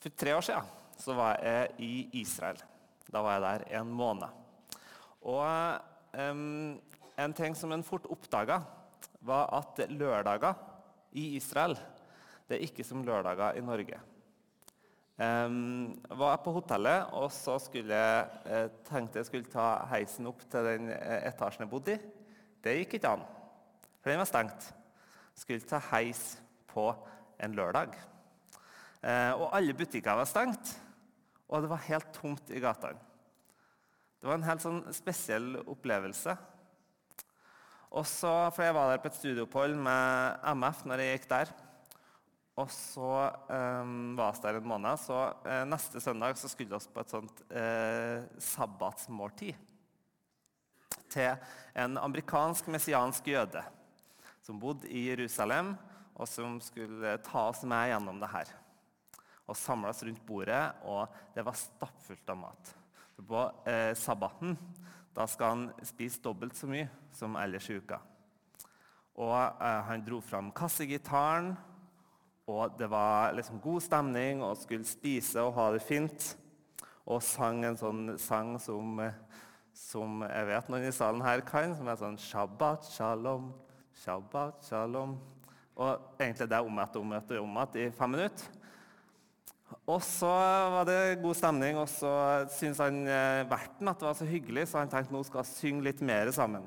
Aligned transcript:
For 0.00 0.10
tre 0.14 0.36
år 0.36 0.44
siden 0.46 0.68
så 1.02 1.14
var 1.18 1.40
jeg 1.42 1.70
i 1.82 2.08
Israel. 2.22 2.60
Da 3.10 3.22
var 3.22 3.32
jeg 3.36 3.42
der 3.46 3.80
en 3.80 3.90
måned. 3.92 4.30
Og 5.26 5.46
um, 6.14 6.80
en 7.18 7.34
ting 7.34 7.56
som 7.58 7.72
en 7.74 7.84
fort 7.86 8.06
oppdaga, 8.10 8.60
var 9.26 9.50
at 9.58 9.90
lørdager 9.90 10.54
i 11.18 11.36
Israel 11.36 11.74
det 12.46 12.56
er 12.56 12.66
ikke 12.68 12.84
som 12.86 13.02
lørdager 13.02 13.58
i 13.58 13.64
Norge. 13.64 13.98
Um, 15.16 15.96
var 16.12 16.36
på 16.44 16.52
hotellet, 16.52 17.08
og 17.16 17.30
så 17.32 17.56
skulle 17.58 17.96
jeg, 17.96 18.26
jeg 18.46 18.70
tenkte 18.86 19.18
jeg 19.18 19.28
skulle 19.30 19.50
ta 19.50 19.68
heisen 19.90 20.28
opp 20.28 20.44
til 20.52 20.68
den 20.68 20.90
eh, 20.92 21.24
etasjen 21.30 21.64
jeg 21.64 21.72
bodde 21.72 21.96
i. 21.96 22.02
Det 22.62 22.74
gikk 22.76 22.98
ikke 22.98 23.14
an, 23.16 23.24
for 23.98 24.12
den 24.12 24.20
var 24.20 24.28
stengt. 24.28 24.68
Skulle 25.34 25.66
ta 25.66 25.80
heis 25.90 26.36
på 26.70 26.90
en 27.42 27.56
lørdag. 27.56 27.94
Eh, 29.02 29.32
og 29.36 29.50
alle 29.56 29.76
butikker 29.76 30.18
var 30.18 30.28
stengt, 30.28 30.72
og 31.46 31.62
det 31.62 31.70
var 31.70 31.86
helt 31.88 32.12
tomt 32.16 32.50
i 32.50 32.62
gatene. 32.62 33.02
Det 34.16 34.30
var 34.30 34.38
en 34.40 34.48
helt 34.48 34.64
sånn 34.64 34.80
spesiell 34.96 35.58
opplevelse. 35.62 36.34
Også, 37.96 38.30
for 38.52 38.64
Jeg 38.64 38.74
var 38.74 38.90
der 38.90 39.00
på 39.00 39.08
et 39.12 39.18
studieopphold 39.20 39.76
med 39.78 40.42
MF 40.56 40.82
når 40.88 41.02
jeg 41.02 41.18
gikk 41.18 41.28
der. 41.30 41.52
Og 42.56 42.70
så 42.72 43.10
eh, 43.52 43.92
var 44.16 44.32
vi 44.32 44.42
der 44.46 44.58
en 44.58 44.68
måned. 44.68 44.98
Så 45.00 45.20
eh, 45.44 45.62
neste 45.68 46.00
søndag 46.00 46.38
så 46.40 46.48
skulle 46.48 46.72
vi 46.72 46.92
på 46.92 47.04
et 47.04 47.12
sånt 47.12 47.42
eh, 47.52 48.24
sabbatsmåltid 48.40 49.54
til 51.12 51.36
en 51.78 51.98
amerikansk 52.00 52.66
messiansk 52.72 53.28
jøde 53.30 53.62
som 54.42 54.58
bodde 54.62 54.88
i 54.88 55.08
Jerusalem, 55.08 55.74
og 56.16 56.28
som 56.28 56.56
skulle 56.64 57.16
ta 57.24 57.48
oss 57.50 57.62
med 57.68 57.90
gjennom 57.90 58.20
det 58.22 58.32
her. 58.32 58.50
Og 59.46 59.58
samles 59.58 60.02
rundt 60.02 60.24
bordet, 60.26 60.64
og 60.88 61.12
det 61.36 61.44
var 61.46 61.58
stappfullt 61.60 62.32
av 62.32 62.40
mat. 62.40 62.72
På 63.16 63.46
eh, 63.68 63.92
sabbaten 63.96 64.56
da 65.16 65.24
skal 65.30 65.54
han 65.54 65.86
spise 65.86 66.20
dobbelt 66.20 66.56
så 66.58 66.68
mye 66.68 66.88
som 67.16 67.36
ellers 67.40 67.68
i 67.72 67.78
uka. 67.80 68.00
Og 69.16 69.36
eh, 69.36 69.82
Han 69.88 70.04
dro 70.04 70.20
fram 70.20 70.50
kassegitaren, 70.52 71.54
og 72.46 72.76
det 72.78 72.88
var 72.92 73.32
liksom 73.34 73.60
god 73.60 73.82
stemning 73.82 74.42
og 74.44 74.58
skulle 74.60 74.86
spise 74.86 75.42
og 75.42 75.56
ha 75.56 75.70
det 75.74 75.82
fint. 75.82 76.34
Og 77.06 77.22
sang 77.22 77.64
en 77.64 77.78
sånn 77.78 78.12
sang 78.22 78.54
som, 78.62 79.00
som 79.74 80.20
jeg 80.26 80.50
vet 80.50 80.70
noen 80.70 80.86
i 80.86 80.94
salen 80.94 81.24
her 81.26 81.42
kan, 81.46 81.74
som 81.78 81.88
er 81.90 81.98
sånn 81.98 82.20
Shabbat 82.22 82.86
shalom, 82.92 83.50
shabbat 84.04 84.62
shalom. 84.68 85.16
Og 85.76 86.16
egentlig 86.16 86.48
det 86.48 86.56
er 86.56 86.64
om 86.64 86.78
etter 86.80 87.02
om 87.02 87.12
etter 87.18 87.42
om 87.42 87.58
igjen 87.60 87.82
i 87.84 87.92
fem 87.96 88.14
minutter. 88.16 88.62
Og 89.86 90.00
så 90.02 90.30
var 90.72 90.86
det 90.86 91.18
god 91.22 91.36
stemning, 91.36 91.78
og 91.78 91.88
så 91.90 92.10
syntes 92.54 92.80
han 92.82 93.02
eh, 93.10 93.44
verten 93.50 93.90
at 93.90 94.00
det 94.00 94.06
var 94.08 94.16
så 94.18 94.28
hyggelig, 94.28 94.68
så 94.70 94.80
han 94.80 94.90
tenkte 94.90 95.14
nå 95.14 95.22
skal 95.26 95.46
synge 95.46 95.84
litt 95.88 96.02
mer 96.06 96.30
sammen. 96.34 96.64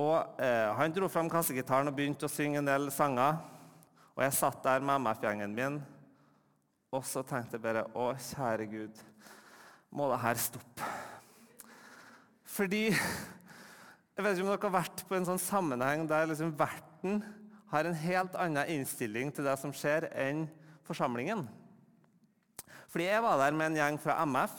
Og 0.00 0.40
eh, 0.42 0.70
Han 0.74 0.94
dro 0.94 1.08
fram 1.12 1.30
kassegitaren 1.30 1.88
og 1.88 1.96
begynte 1.96 2.26
å 2.26 2.32
synge 2.32 2.58
en 2.58 2.68
del 2.68 2.90
sanger. 2.92 3.38
Og 4.16 4.24
jeg 4.24 4.36
satt 4.36 4.64
der 4.64 4.82
med 4.82 5.02
MF-gjengen 5.04 5.54
min, 5.54 5.78
og 6.94 7.04
så 7.06 7.22
tenkte 7.26 7.58
jeg 7.58 7.64
bare 7.64 7.86
Å, 7.98 8.10
kjære 8.18 8.66
Gud, 8.70 8.98
må 9.94 10.08
det 10.10 10.20
her 10.24 10.40
stoppe? 10.40 10.90
Fordi 12.54 12.84
Jeg 14.14 14.22
vet 14.22 14.36
ikke 14.36 14.44
om 14.44 14.50
dere 14.52 14.68
har 14.68 14.76
vært 14.76 15.00
på 15.08 15.16
en 15.16 15.24
sånn 15.26 15.40
sammenheng 15.42 16.04
der 16.06 16.28
liksom 16.30 16.52
verten 16.54 17.16
har 17.72 17.88
en 17.88 17.96
helt 18.04 18.36
annen 18.38 18.70
innstilling 18.76 19.32
til 19.34 19.46
det 19.46 19.56
som 19.60 19.72
skjer, 19.74 20.08
enn 20.12 20.44
forsamlingen. 20.86 21.46
Fordi 22.92 23.08
jeg 23.08 23.22
var 23.24 23.40
der 23.40 23.56
med 23.56 23.72
en 23.72 23.78
gjeng 23.80 23.96
fra 23.98 24.20
MF. 24.22 24.54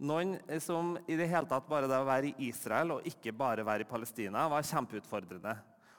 Noen 0.00 0.38
som 0.64 0.94
i 1.04 1.16
det 1.18 1.28
hele 1.28 1.46
tatt 1.46 1.68
bare 1.68 1.86
det 1.90 1.98
å 2.00 2.08
være 2.08 2.30
i 2.32 2.48
Israel 2.48 2.96
og 2.96 3.06
ikke 3.06 3.34
bare 3.36 3.66
være 3.66 3.84
i 3.84 3.90
Palestina, 3.90 4.46
var 4.48 4.64
kjempeutfordrende. 4.66 5.52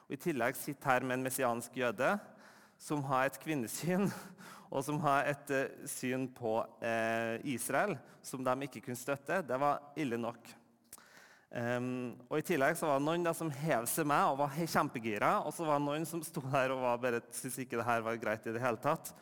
Og 0.08 0.16
I 0.16 0.20
tillegg 0.20 0.58
sitter 0.58 0.90
her 0.90 1.06
med 1.06 1.20
en 1.20 1.26
messiansk 1.28 1.78
jøde 1.78 2.16
som 2.82 3.04
har 3.06 3.28
et 3.28 3.38
kvinnesyn 3.40 4.08
og 4.74 4.82
som 4.84 4.98
har 5.04 5.30
et 5.30 5.54
uh, 5.54 5.86
syn 5.88 6.26
på 6.34 6.56
eh, 6.82 7.38
Israel 7.54 7.94
som 8.24 8.42
de 8.44 8.66
ikke 8.66 8.82
kunne 8.88 8.98
støtte. 8.98 9.42
Det 9.46 9.58
var 9.60 9.94
ille 10.00 10.18
nok. 10.20 10.50
Um, 11.52 12.14
og 12.32 12.38
I 12.40 12.44
tillegg 12.48 12.78
så 12.80 12.88
var 12.88 12.96
det 12.96 13.04
noen 13.04 13.26
der 13.26 13.36
som 13.36 13.50
hev 13.52 13.84
seg 13.90 14.06
med 14.08 14.30
og 14.30 14.38
var 14.40 14.54
kjempegira. 14.56 15.34
Og 15.44 15.52
så 15.52 15.66
var 15.68 15.80
det 15.80 15.84
noen 15.84 16.06
som 16.08 16.22
sto 16.24 16.40
der 16.48 16.72
og 16.72 16.80
var 16.80 17.02
bare 17.02 17.20
syntes 17.28 17.60
ikke 17.60 17.76
det 17.76 17.88
her 17.88 18.04
var 18.06 18.20
greit 18.22 18.48
i 18.48 18.54
det 18.54 18.62
hele 18.62 18.80
tatt. 18.80 19.12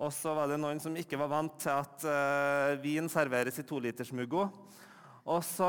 Og 0.00 0.08
så 0.16 0.32
var 0.32 0.48
det 0.48 0.56
noen 0.62 0.80
som 0.80 0.94
ikke 0.96 1.18
var 1.20 1.28
vant 1.28 1.58
til 1.60 1.74
at 1.74 2.06
uh, 2.08 2.80
vin 2.80 3.10
serveres 3.12 3.60
i 3.60 3.66
tolitersmuggo. 3.68 4.46
Og 5.28 5.42
så 5.44 5.68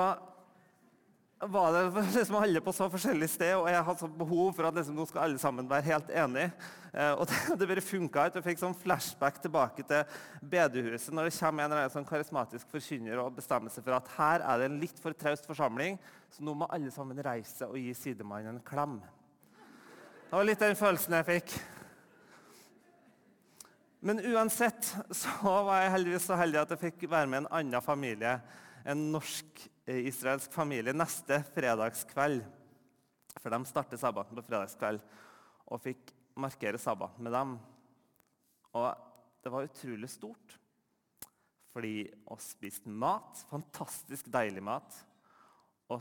var 1.42 1.74
det 1.74 2.02
liksom 2.16 2.36
alle 2.36 2.62
på 2.62 2.74
så 2.74 2.88
forskjellig 2.92 3.30
sted, 3.30 3.56
og 3.58 3.70
jeg 3.72 3.84
hadde 3.88 4.10
behov 4.20 4.52
for 4.58 4.68
at 4.70 4.78
liksom, 4.78 4.98
nå 4.98 5.06
skal 5.10 5.24
alle 5.26 5.42
sammen 5.42 5.70
være 5.70 5.88
helt 5.90 6.12
enige. 6.24 6.52
Eh, 6.94 7.14
og 7.16 7.26
det, 7.30 7.58
det 7.60 7.70
bare 7.72 7.84
funka 7.86 8.28
ikke. 8.28 8.42
Jeg 8.42 8.48
fikk 8.50 8.62
sånn 8.62 8.78
flashback 8.78 9.42
tilbake 9.42 9.86
til 9.88 10.20
bedehuset 10.54 11.16
når 11.16 11.30
det 11.30 11.36
kommer 11.38 11.66
en 11.66 11.72
eller 11.72 11.86
annen 11.86 11.96
sånn 11.96 12.08
karismatisk 12.08 12.70
forkynner 12.74 13.24
og 13.24 13.36
bestemmer 13.38 13.74
seg 13.74 13.88
for 13.88 13.98
at 13.98 14.14
her 14.18 14.46
er 14.46 14.62
det 14.62 14.70
en 14.70 14.80
litt 14.84 15.02
for 15.02 15.18
traust 15.18 15.50
forsamling, 15.50 15.98
så 16.32 16.46
nå 16.46 16.56
må 16.62 16.70
alle 16.70 16.94
sammen 16.94 17.22
reise 17.26 17.70
og 17.70 17.80
gi 17.82 17.94
sidemannen 17.98 18.58
en 18.58 18.66
klem. 18.66 19.00
Det 20.32 20.38
var 20.38 20.48
litt 20.48 20.62
den 20.64 20.78
følelsen 20.80 21.18
jeg 21.18 21.28
fikk. 21.28 21.56
Men 24.02 24.22
uansett 24.32 24.96
så 25.14 25.58
var 25.68 25.84
jeg 25.84 25.92
heldigvis 25.94 26.24
så 26.30 26.38
heldig 26.40 26.64
at 26.64 26.72
jeg 26.74 26.82
fikk 26.88 27.04
være 27.12 27.30
med 27.30 27.44
en 27.44 27.52
annen 27.60 27.84
familie. 27.86 28.40
En 28.82 29.12
norsk-israelsk 29.88 30.52
familie 30.54 30.94
neste 30.94 31.42
fredagskveld. 31.56 32.44
For 33.42 33.50
de 33.50 33.66
starter 33.66 33.98
sabbaten 33.98 34.36
på 34.36 34.44
fredagskveld. 34.46 35.02
Og 35.72 35.82
fikk 35.82 36.12
markere 36.36 36.78
sabbaten 36.78 37.24
med 37.24 37.34
dem. 37.34 37.58
Og 38.74 38.96
det 39.44 39.50
var 39.52 39.64
utrolig 39.64 40.10
stort. 40.10 40.58
Fordi 41.74 42.12
vi 42.12 42.38
spiste 42.40 42.90
mat. 42.90 43.46
Fantastisk 43.50 44.28
deilig 44.28 44.64
mat. 44.64 45.06
Vi 45.90 46.00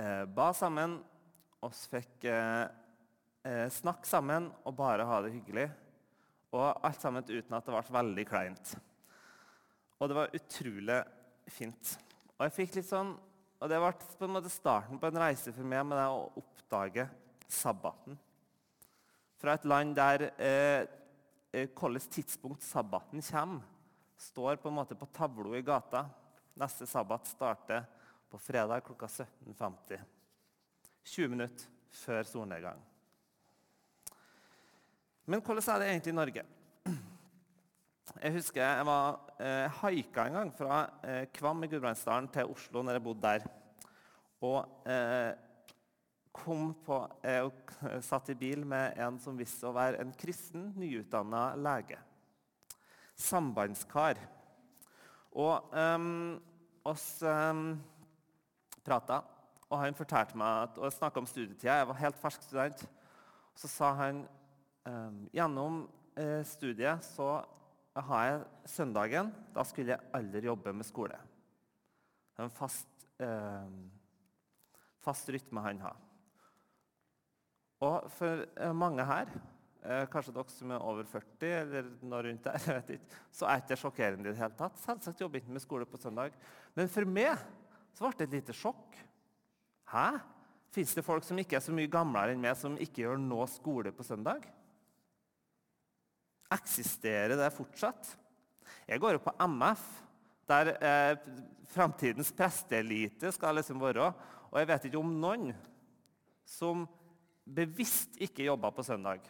eh, 0.00 0.24
ba 0.24 0.52
sammen. 0.54 1.00
Vi 1.62 1.72
fikk 1.90 2.24
eh, 2.24 2.68
eh, 3.42 3.68
snakke 3.70 4.06
sammen 4.06 4.50
og 4.64 4.76
bare 4.76 5.04
ha 5.04 5.20
det 5.22 5.34
hyggelig. 5.34 5.70
Og 6.52 6.84
alt 6.84 7.00
sammen 7.00 7.24
uten 7.26 7.56
at 7.56 7.66
det 7.66 7.74
ble 7.74 7.98
veldig 7.98 8.26
kleint. 8.28 8.76
Og 9.98 10.08
det 10.08 10.16
var 10.16 10.36
utrolig 10.36 11.00
fint. 11.50 11.96
Og 12.36 12.44
jeg 12.44 12.54
fikk 12.56 12.76
litt 12.76 12.88
sånn, 12.88 13.14
og 13.56 13.70
det 13.72 13.78
ble 13.80 13.92
på 14.18 14.26
en 14.26 14.34
måte 14.34 14.52
starten 14.52 15.00
på 15.00 15.08
en 15.08 15.20
reise 15.22 15.52
for 15.56 15.64
meg 15.64 15.86
med 15.88 15.96
det 15.96 16.06
å 16.12 16.26
oppdage 16.42 17.06
sabbaten. 17.48 18.18
Fra 19.40 19.54
et 19.56 19.64
land 19.68 19.96
der 19.96 20.28
eh, 20.36 20.84
eh 21.52 21.98
tidspunkt 22.10 22.62
sabbaten 22.62 23.22
kommer, 23.22 23.64
står 24.16 24.56
på 24.56 24.68
en 24.68 24.74
måte 24.74 24.94
på 24.94 25.08
tavla 25.12 25.56
i 25.56 25.62
gata. 25.62 26.06
Neste 26.56 26.86
sabbat 26.86 27.26
starter 27.26 27.84
på 28.30 28.38
fredag 28.38 28.84
klokka 28.84 29.06
17.50. 29.06 30.00
20 31.04 31.28
minutter 31.28 31.66
før 31.90 32.22
solnedgang. 32.22 32.80
Men 35.26 35.40
hvordan 35.40 35.74
er 35.74 35.78
det 35.78 35.88
egentlig 35.90 36.12
i 36.12 36.16
Norge? 36.16 36.44
Jeg 38.26 38.40
husker 38.40 38.58
jeg 38.58 38.86
var 38.88 39.20
eh, 39.38 39.74
haika 39.84 40.24
en 40.26 40.34
gang 40.34 40.48
fra 40.50 40.80
eh, 41.06 41.28
Kvam 41.30 41.60
i 41.62 41.68
Gudbrandsdalen 41.70 42.26
til 42.34 42.48
Oslo 42.50 42.82
når 42.82 42.96
jeg 42.96 43.04
bodde 43.04 43.22
der. 43.22 43.44
Og 44.42 44.88
eh, 44.90 45.30
kom 46.34 46.72
på, 46.82 46.98
eh, 47.22 47.46
og 47.46 48.02
satt 48.02 48.32
i 48.34 48.38
bil 48.40 48.66
med 48.66 48.98
en 48.98 49.20
som 49.22 49.38
visste 49.38 49.70
å 49.70 49.76
være 49.76 50.02
en 50.02 50.10
kristen, 50.18 50.72
nyutdanna 50.74 51.44
lege. 51.54 52.00
Sambandskar. 53.14 54.18
Og 55.30 55.70
um, 55.70 56.10
oss 56.82 57.08
um, 57.22 57.76
prata, 58.82 59.22
og 59.70 59.84
han 59.84 60.02
fortalte 60.02 60.34
meg 60.42 60.64
at, 60.66 60.80
og 60.82 60.98
snakka 60.98 61.22
om 61.22 61.30
studietida. 61.30 61.78
Jeg 61.78 61.92
var 61.94 62.02
helt 62.02 62.24
fersk 62.26 62.50
student. 62.50 62.88
Så 63.54 63.70
sa 63.70 63.94
han 64.02 64.24
um, 64.82 65.28
gjennom 65.30 65.84
eh, 66.18 66.40
studiet 66.42 67.06
så 67.06 67.36
har 68.04 68.24
jeg 68.28 68.44
søndagen. 68.68 69.32
Da 69.54 69.64
skulle 69.64 69.94
jeg 69.94 70.12
aldri 70.16 70.46
jobbe 70.46 70.72
med 70.76 70.86
skole. 70.88 71.16
Det 72.36 72.42
er 72.42 72.48
en 72.48 72.52
fast, 72.52 72.88
eh, 73.22 73.76
fast 75.00 75.30
rytme 75.32 75.62
han 75.64 75.80
har. 75.80 75.96
Og 77.80 78.10
for 78.12 78.44
eh, 78.44 78.72
mange 78.72 79.04
her, 79.04 79.32
eh, 79.84 80.04
kanskje 80.12 80.34
dere 80.36 80.52
som 80.52 80.70
er 80.72 80.84
over 80.84 81.04
40, 81.08 81.52
eller 81.62 81.90
noe 82.02 82.22
rundt 82.26 82.44
der, 82.44 82.60
jeg 82.66 82.78
vet 82.80 82.94
ikke, 82.96 83.20
så 83.32 83.48
er 83.48 83.60
ikke 83.60 83.72
det 83.72 83.80
sjokkerende 83.80 84.28
i 84.28 84.32
det 84.32 84.40
hele 84.40 84.58
tatt. 84.58 84.80
Selvsagt 84.84 85.20
jobber 85.20 85.40
ikke 85.40 85.56
med 85.56 85.64
skole 85.64 85.88
på 85.88 86.00
søndag. 86.00 86.36
Men 86.76 86.92
for 86.92 87.08
meg 87.08 87.36
så 87.96 88.04
ble 88.04 88.16
det 88.18 88.28
et 88.28 88.38
lite 88.40 88.56
sjokk. 88.56 88.96
Hæ? 89.92 90.08
Fins 90.74 90.92
det 90.96 91.04
folk 91.06 91.24
som 91.24 91.38
ikke 91.40 91.56
er 91.56 91.64
så 91.64 91.72
mye 91.72 91.88
gamlere 91.88 92.34
enn 92.34 92.42
meg, 92.42 92.56
som 92.58 92.76
ikke 92.76 93.06
gjør 93.06 93.20
noe 93.22 93.46
skole 93.48 93.92
på 93.96 94.04
søndag? 94.04 94.44
Eksisterer 96.54 97.36
det 97.38 97.54
fortsatt? 97.54 98.12
Jeg 98.86 99.02
går 99.02 99.16
jo 99.16 99.24
på 99.24 99.34
MF, 99.50 99.86
der 100.46 100.72
eh, 100.78 101.16
framtidens 101.72 102.30
presteelite 102.34 103.32
skal 103.34 103.58
liksom 103.58 103.80
være. 103.82 104.12
Og 104.52 104.60
jeg 104.60 104.68
vet 104.70 104.86
ikke 104.88 105.00
om 105.00 105.16
noen 105.20 105.50
som 106.46 106.86
bevisst 107.46 108.14
ikke 108.22 108.46
jobba 108.46 108.70
på 108.74 108.84
søndag. 108.86 109.20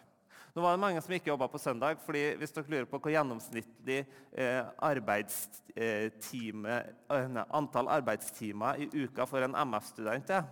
Nå 0.56 0.62
var 0.64 0.72
det 0.72 0.80
mange 0.80 1.00
som 1.04 1.12
ikke 1.12 1.28
jobba 1.28 1.46
på 1.52 1.58
søndag. 1.60 1.98
fordi 2.04 2.34
Hvis 2.40 2.52
dere 2.52 2.70
lurer 2.70 2.84
på 2.88 2.98
hvor 2.98 3.12
gjennomsnittlig 3.12 4.06
eh, 4.32 4.64
arbeidstime, 4.78 6.76
eh, 7.12 7.42
antall 7.50 7.88
arbeidstimer 7.92 8.80
i 8.80 8.88
uka 9.04 9.26
for 9.28 9.44
en 9.44 9.56
MF-student 9.56 10.30
er 10.30 10.42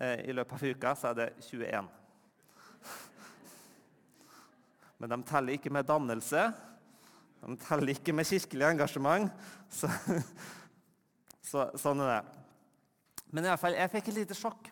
eh, 0.00 0.28
i 0.28 0.32
løpet 0.36 0.52
av 0.52 0.68
uka, 0.68 0.94
så 0.94 1.08
er 1.08 1.14
det 1.22 1.28
21. 1.48 1.88
Men 5.00 5.14
de 5.14 5.20
teller 5.24 5.56
ikke 5.56 5.72
med 5.72 5.88
dannelse. 5.88 6.50
De 7.40 7.56
teller 7.64 7.94
ikke 7.94 8.12
med 8.12 8.28
kirkelig 8.28 8.66
engasjement. 8.68 9.30
Så, 9.72 9.88
så, 11.50 11.70
sånn 11.80 12.02
er 12.04 12.18
det. 12.18 13.22
Men 13.30 13.46
i 13.46 13.52
alle 13.52 13.60
fall, 13.62 13.78
jeg 13.78 13.92
fikk 13.94 14.10
et 14.10 14.18
lite 14.20 14.36
sjokk. 14.36 14.68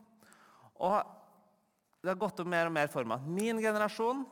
Og 0.85 0.99
det 2.03 2.13
har 2.13 2.21
gått 2.21 2.43
opp 2.43 2.51
mer 2.51 2.69
og 2.69 2.75
mer 2.75 2.91
for 2.93 3.09
meg 3.09 3.23
at 3.23 3.31
min 3.39 3.61
generasjon 3.63 4.23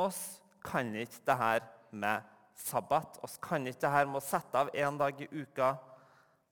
oss 0.00 0.40
kan 0.64 0.88
ikke 0.96 1.22
det 1.26 1.36
her 1.38 1.66
med 1.90 2.26
sabbat. 2.56 3.18
oss 3.22 3.36
kan 3.42 3.66
ikke 3.66 3.84
det 3.84 3.92
her 3.92 4.08
med 4.08 4.20
å 4.20 4.24
sette 4.24 4.58
av 4.58 4.72
én 4.74 4.98
dag 4.98 5.20
i 5.20 5.28
uka 5.30 5.74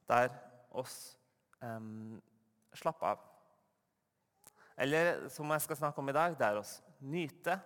der 0.08 0.30
oss 0.70 1.16
um, 1.60 2.20
slapper 2.76 3.14
av. 3.14 3.24
Eller 4.78 5.26
som 5.32 5.50
jeg 5.50 5.64
skal 5.64 5.80
snakke 5.80 6.00
om 6.00 6.08
i 6.12 6.16
dag, 6.16 6.36
der 6.38 6.60
oss 6.60 6.78
nyter, 7.00 7.58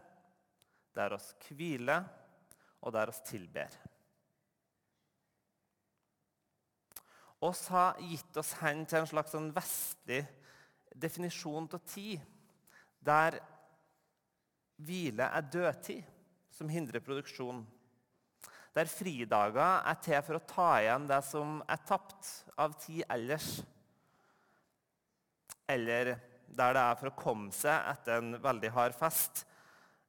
der 0.97 1.17
oss 1.17 1.33
hviler, 1.49 2.05
og 2.83 2.93
der 2.95 3.13
oss 3.13 3.23
tilber. 3.27 3.73
Oss 7.43 7.67
har 7.75 7.99
gitt 7.99 8.37
oss 8.39 8.53
hen 8.61 8.85
til 8.87 9.03
en 9.03 9.11
slags 9.11 9.35
sånn 9.35 9.51
vestlig 9.55 10.23
definisjon 10.95 11.67
av 11.73 11.83
tid, 11.89 12.21
der 13.03 13.41
hvile 14.83 15.27
er 15.27 15.49
dødtid 15.51 16.05
som 16.55 16.71
hindrer 16.71 17.03
produksjon. 17.03 17.65
Der 18.73 18.89
fridager 18.89 19.83
er 19.85 19.99
til 20.05 20.21
for 20.25 20.39
å 20.39 20.47
ta 20.49 20.69
igjen 20.81 21.09
det 21.11 21.21
som 21.27 21.59
er 21.69 21.83
tapt 21.89 22.31
av 22.61 22.77
tid 22.81 23.03
ellers. 23.11 23.49
Eller 25.69 26.15
der 26.53 26.77
det 26.77 26.85
er 26.85 27.01
for 27.01 27.11
å 27.11 27.17
komme 27.17 27.53
seg 27.57 27.91
etter 27.93 28.21
en 28.21 28.37
veldig 28.43 28.71
hard 28.73 28.97
fest. 28.97 29.45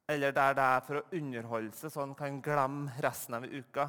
Eller 0.06 0.34
der 0.36 0.52
det 0.52 0.64
er 0.64 0.82
for 0.84 1.00
å 1.00 1.06
underholde 1.16 1.76
seg 1.78 1.92
så 1.92 2.02
en 2.04 2.12
kan 2.18 2.36
glemme 2.44 2.92
resten 3.00 3.38
av 3.38 3.46
uka. 3.48 3.86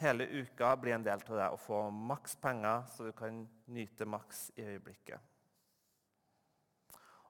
Hele 0.00 0.24
uka 0.40 0.70
blir 0.80 0.96
en 0.96 1.04
del 1.04 1.20
av 1.20 1.36
det 1.36 1.48
å 1.52 1.60
få 1.60 1.82
maks 1.92 2.38
penger, 2.40 2.86
så 2.88 3.04
du 3.06 3.12
kan 3.16 3.44
nyte 3.76 4.08
maks 4.08 4.48
i 4.56 4.64
øyeblikket. 4.64 5.20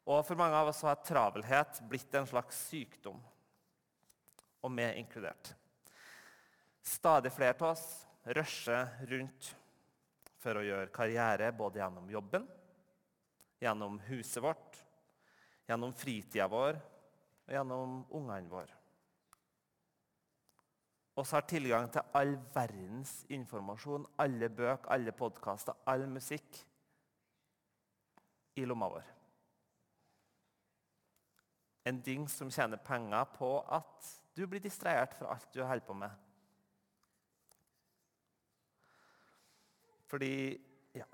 Og 0.05 0.23
For 0.29 0.39
mange 0.39 0.57
av 0.57 0.71
oss 0.71 0.85
har 0.85 1.03
travelhet 1.03 1.83
blitt 1.89 2.15
en 2.15 2.29
slags 2.29 2.61
sykdom, 2.69 3.19
og 4.63 4.73
vi 4.79 4.87
inkludert. 5.01 5.55
Stadig 6.85 7.33
flere 7.33 7.57
av 7.59 7.71
oss 7.73 8.05
rusher 8.37 8.89
rundt 9.11 9.51
for 10.39 10.61
å 10.61 10.65
gjøre 10.65 10.93
karriere 10.93 11.53
både 11.57 11.81
gjennom 11.81 12.11
jobben, 12.13 12.47
gjennom 13.65 13.99
huset 14.07 14.43
vårt, 14.45 14.83
gjennom 15.67 15.93
fritida 15.97 16.47
vår 16.53 16.77
gjennom 17.51 18.05
ungene 18.11 18.51
våre 18.51 18.81
Vi 21.15 21.23
har 21.31 21.45
tilgang 21.47 21.91
til 21.93 22.03
all 22.19 22.33
verdens 22.55 23.13
informasjon, 23.31 24.07
alle 24.19 24.49
bøker, 24.51 24.91
alle 24.91 25.13
podkaster, 25.13 25.77
all 25.87 26.09
musikk 26.11 26.59
i 28.59 28.65
lomma 28.67 28.89
vår. 28.91 29.07
En 31.87 32.01
ding 32.03 32.27
som 32.31 32.51
tjener 32.51 32.83
penger 32.83 33.25
på 33.37 33.61
at 33.63 34.11
du 34.35 34.47
blir 34.51 34.63
distrahert 34.65 35.15
fra 35.15 35.37
alt 35.37 35.55
du 35.55 35.63
holder 35.63 35.87
på 35.87 35.95
med. 36.03 36.11
Fordi 40.11 40.61
Ja. 40.95 41.05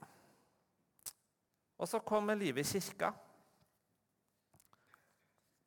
Og 1.79 1.89
så 1.89 1.99
kommer 1.99 2.35
livet 2.35 2.75
i 2.75 2.81
kirka. 2.81 3.13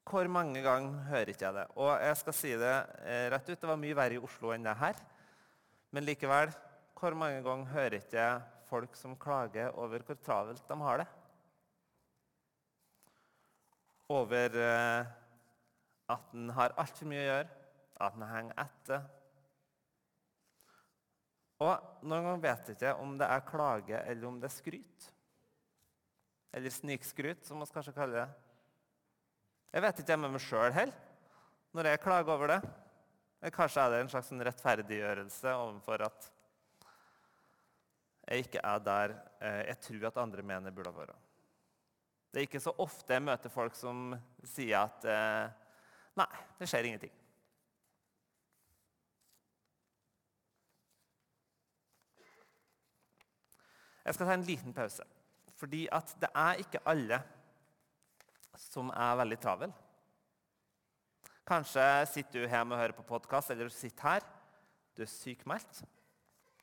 Hvor 0.04 0.28
mange 0.28 0.62
ganger 0.62 1.06
hører 1.08 1.32
ikke 1.32 1.46
jeg 1.46 1.56
det? 1.56 1.66
Og 1.80 1.92
jeg 2.04 2.20
skal 2.20 2.36
si 2.36 2.52
det 2.60 2.74
eh, 3.08 3.28
rett 3.32 3.50
ut, 3.50 3.60
det 3.62 3.70
var 3.70 3.80
mye 3.80 3.98
verre 3.98 4.18
i 4.18 4.24
Oslo 4.24 4.52
enn 4.52 4.68
det 4.68 4.76
her. 4.82 5.00
Men 5.96 6.06
likevel, 6.08 6.52
hvor 7.00 7.16
mange 7.18 7.42
ganger 7.46 7.72
hører 7.72 7.98
ikke 8.02 8.20
jeg 8.20 8.42
folk 8.68 8.96
som 9.00 9.16
klager 9.20 9.74
over 9.80 10.04
hvor 10.04 10.20
travelt 10.20 10.68
de 10.68 10.78
har 10.82 11.04
det? 11.04 11.10
Over 14.12 14.60
eh, 14.60 15.12
at 16.14 16.36
en 16.36 16.54
har 16.58 16.76
altfor 16.82 17.10
mye 17.10 17.24
å 17.24 17.28
gjøre, 17.30 17.60
at 18.04 18.16
en 18.18 18.28
henger 18.28 18.64
etter. 18.66 19.04
Og 21.64 22.04
noen 22.04 22.26
ganger 22.28 22.44
vet 22.44 22.70
jeg 22.70 22.78
ikke 22.78 22.96
om 23.04 23.16
det 23.20 23.30
er 23.30 23.46
klage 23.48 24.00
eller 24.04 24.28
om 24.28 24.40
det 24.42 24.50
er 24.50 24.58
skryt. 24.58 25.12
Eller 26.54 26.74
snikskryt, 26.74 27.46
som 27.48 27.62
vi 27.64 27.70
kanskje 27.74 27.96
kaller 27.96 28.26
det. 28.26 28.53
Jeg 29.74 29.82
vet 29.82 30.00
ikke 30.04 30.16
med 30.22 30.30
meg 30.36 30.42
sjøl 30.44 30.74
heller, 30.76 30.98
når 31.74 31.88
jeg 31.90 32.02
klager 32.04 32.30
over 32.30 32.52
det. 32.52 32.60
Kanskje 33.56 33.82
er 33.82 33.90
det 33.90 34.02
en 34.04 34.12
slags 34.12 34.30
rettferdiggjørelse 34.48 35.54
overfor 35.58 36.04
at 36.06 36.28
jeg 38.28 38.46
ikke 38.46 38.62
er 38.64 38.84
der 38.86 39.16
eh, 39.42 39.64
jeg 39.72 39.80
tror 39.88 40.06
at 40.08 40.22
andre 40.22 40.46
mener 40.46 40.70
jeg 40.70 40.78
burde 40.78 40.94
være. 40.96 41.18
Det 42.30 42.40
er 42.40 42.48
ikke 42.48 42.62
så 42.62 42.76
ofte 42.78 43.18
jeg 43.18 43.26
møter 43.26 43.52
folk 43.52 43.76
som 43.76 44.14
sier 44.46 44.86
at 44.86 45.10
eh, 45.10 45.60
Nei, 46.22 46.30
det 46.60 46.70
skjer 46.70 46.86
ingenting. 46.86 47.12
Jeg 54.06 54.14
skal 54.14 54.28
ta 54.30 54.36
en 54.38 54.46
liten 54.46 54.76
pause, 54.78 55.06
fordi 55.58 55.88
at 55.90 56.14
det 56.22 56.30
er 56.30 56.62
ikke 56.62 56.86
alle 56.86 57.24
som 58.60 58.92
er 58.94 59.18
veldig 59.22 59.40
travel. 59.42 59.74
Kanskje 61.48 61.84
sitter 62.08 62.44
du 62.44 62.48
hjemme 62.48 62.76
og 62.76 62.80
hører 62.80 62.96
på 62.96 63.08
podkast, 63.08 63.52
eller 63.52 63.68
du 63.68 63.76
sitter 63.76 64.08
her. 64.08 64.28
Du 64.96 65.02
er 65.04 65.10
sykmeldt, 65.10 65.82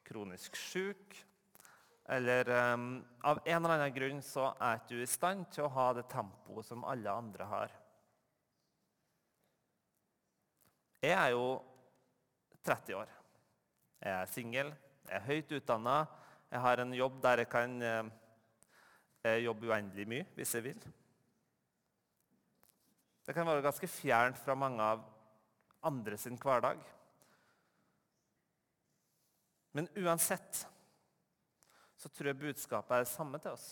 kronisk 0.07 0.57
syk, 0.57 1.19
eller 2.11 2.49
um, 2.75 2.87
av 3.23 3.39
en 3.45 3.57
eller 3.59 3.75
annen 3.77 3.95
grunn 3.95 4.23
så 4.25 4.49
er 4.63 4.81
du 4.89 4.97
i 4.99 5.09
stand 5.09 5.45
til 5.55 5.67
å 5.67 5.73
ha 5.75 5.91
det 5.95 6.09
tempoet 6.11 6.67
som 6.67 6.87
alle 6.89 7.13
andre 7.13 7.47
har. 7.47 7.75
Jeg 11.01 11.15
er 11.17 11.35
jo 11.37 11.45
30 12.67 12.99
år. 12.99 13.13
Jeg 14.01 14.15
er 14.17 14.33
singel, 14.33 14.73
jeg 15.07 15.17
er 15.21 15.29
høyt 15.29 15.55
utdanna. 15.61 16.01
Jeg 16.51 16.65
har 16.65 16.83
en 16.83 16.97
jobb 16.99 17.21
der 17.23 17.45
jeg 17.45 17.51
kan 17.53 17.77
eh, 17.85 19.39
jobbe 19.45 19.71
uendelig 19.71 20.09
mye 20.11 20.27
hvis 20.35 20.57
jeg 20.57 20.67
vil. 20.67 20.83
Det 23.31 23.35
kan 23.37 23.47
være 23.47 23.63
ganske 23.63 23.87
fjernt 23.87 24.39
fra 24.43 24.57
mange 24.59 24.83
av 24.83 25.03
andre 25.87 26.17
sin 26.19 26.35
hverdag. 26.35 26.81
Men 29.71 29.87
uansett 30.03 30.65
så 31.95 32.11
tror 32.11 32.33
jeg 32.33 32.41
budskapet 32.41 32.97
er 32.97 33.05
det 33.05 33.11
samme 33.13 33.39
til 33.39 33.55
oss. 33.55 33.69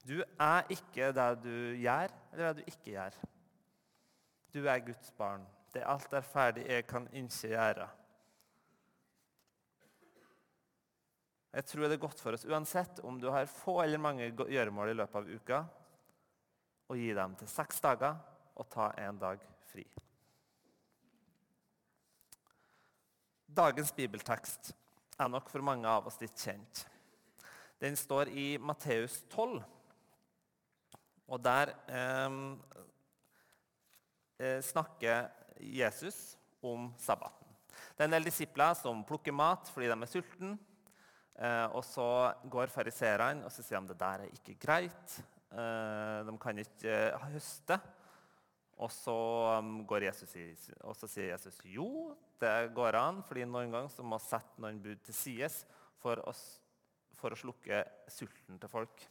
Du 0.00 0.14
er 0.24 0.72
ikke 0.72 1.10
det 1.12 1.26
du 1.42 1.58
gjør, 1.82 2.14
eller 2.32 2.46
det 2.46 2.64
du 2.64 2.72
ikke 2.72 2.94
gjør. 2.94 3.20
Du 4.56 4.58
er 4.64 4.80
Guds 4.88 5.12
barn. 5.20 5.44
Det 5.76 5.82
er 5.82 5.92
alt 5.92 6.16
er 6.16 6.24
ferdig, 6.24 6.64
jeg 6.72 6.88
kan 6.88 7.10
ikke 7.12 7.52
gjøre. 7.52 7.90
Jeg 11.52 11.68
tror 11.68 11.84
det 11.84 12.00
er 12.00 12.04
godt 12.08 12.24
for 12.24 12.40
oss 12.40 12.48
uansett 12.48 13.04
om 13.04 13.20
du 13.20 13.28
har 13.28 13.44
få 13.60 13.82
eller 13.84 14.00
mange 14.00 14.32
gjøremål 14.32 14.94
i 14.94 15.00
løpet 15.02 15.20
av 15.20 15.32
uka 15.36 15.62
og 16.92 17.00
gi 17.00 17.12
dem 17.16 17.34
til 17.40 17.48
seks 17.48 17.80
dager 17.80 18.18
og 18.60 18.68
ta 18.68 18.90
en 19.00 19.16
dag 19.20 19.40
fri. 19.70 19.84
Dagens 23.48 23.92
bibeltekst 23.96 24.74
er 25.20 25.30
nok 25.32 25.48
for 25.52 25.64
mange 25.64 25.88
av 25.88 26.08
oss 26.08 26.20
litt 26.20 26.36
kjent. 26.36 26.84
Den 27.80 27.96
står 27.96 28.28
i 28.36 28.46
Matteus 28.60 29.22
12, 29.32 29.56
og 31.32 31.40
der 31.42 31.72
eh, 31.88 32.36
eh, 34.38 34.60
snakker 34.60 35.30
Jesus 35.64 36.36
om 36.60 36.90
sabbaten. 37.00 37.48
Det 37.96 38.04
er 38.04 38.10
en 38.10 38.16
del 38.18 38.28
disipler 38.28 38.76
som 38.76 39.00
plukker 39.08 39.34
mat 39.34 39.72
fordi 39.72 39.88
de 39.88 39.96
er 39.96 40.10
sultne. 40.10 40.56
Eh, 41.32 41.66
og 41.72 41.80
så 41.88 42.06
går 42.52 42.68
fariserene 42.68 43.46
og 43.46 43.52
så 43.52 43.64
sier 43.64 43.80
de 43.80 43.94
det 43.94 44.02
der 44.04 44.26
er 44.26 44.34
ikke 44.36 44.60
greit. 44.60 45.22
Eh, 45.52 46.18
de 46.24 46.32
kan 46.40 46.60
ikke 46.62 46.92
eh, 47.12 47.24
høste. 47.34 47.76
Og 48.82 48.90
så, 48.90 49.14
um, 49.60 49.82
Jesus 50.02 50.32
og 50.80 50.96
så 50.96 51.06
sier 51.06 51.34
Jesus 51.34 51.58
jo, 51.68 52.16
det 52.40 52.72
går 52.74 52.96
an, 52.98 53.20
fordi 53.22 53.44
noen 53.46 53.70
ganger 53.70 53.92
så 53.92 54.02
må 54.02 54.18
sette 54.18 54.62
noen 54.62 54.80
bud 54.82 55.02
til 55.06 55.14
side 55.14 55.50
for, 56.02 56.18
for, 57.14 57.36
å 57.36 57.38
slukke 57.38 57.82
sulten 58.10 58.58
til 58.58 58.72
folk. 58.72 59.04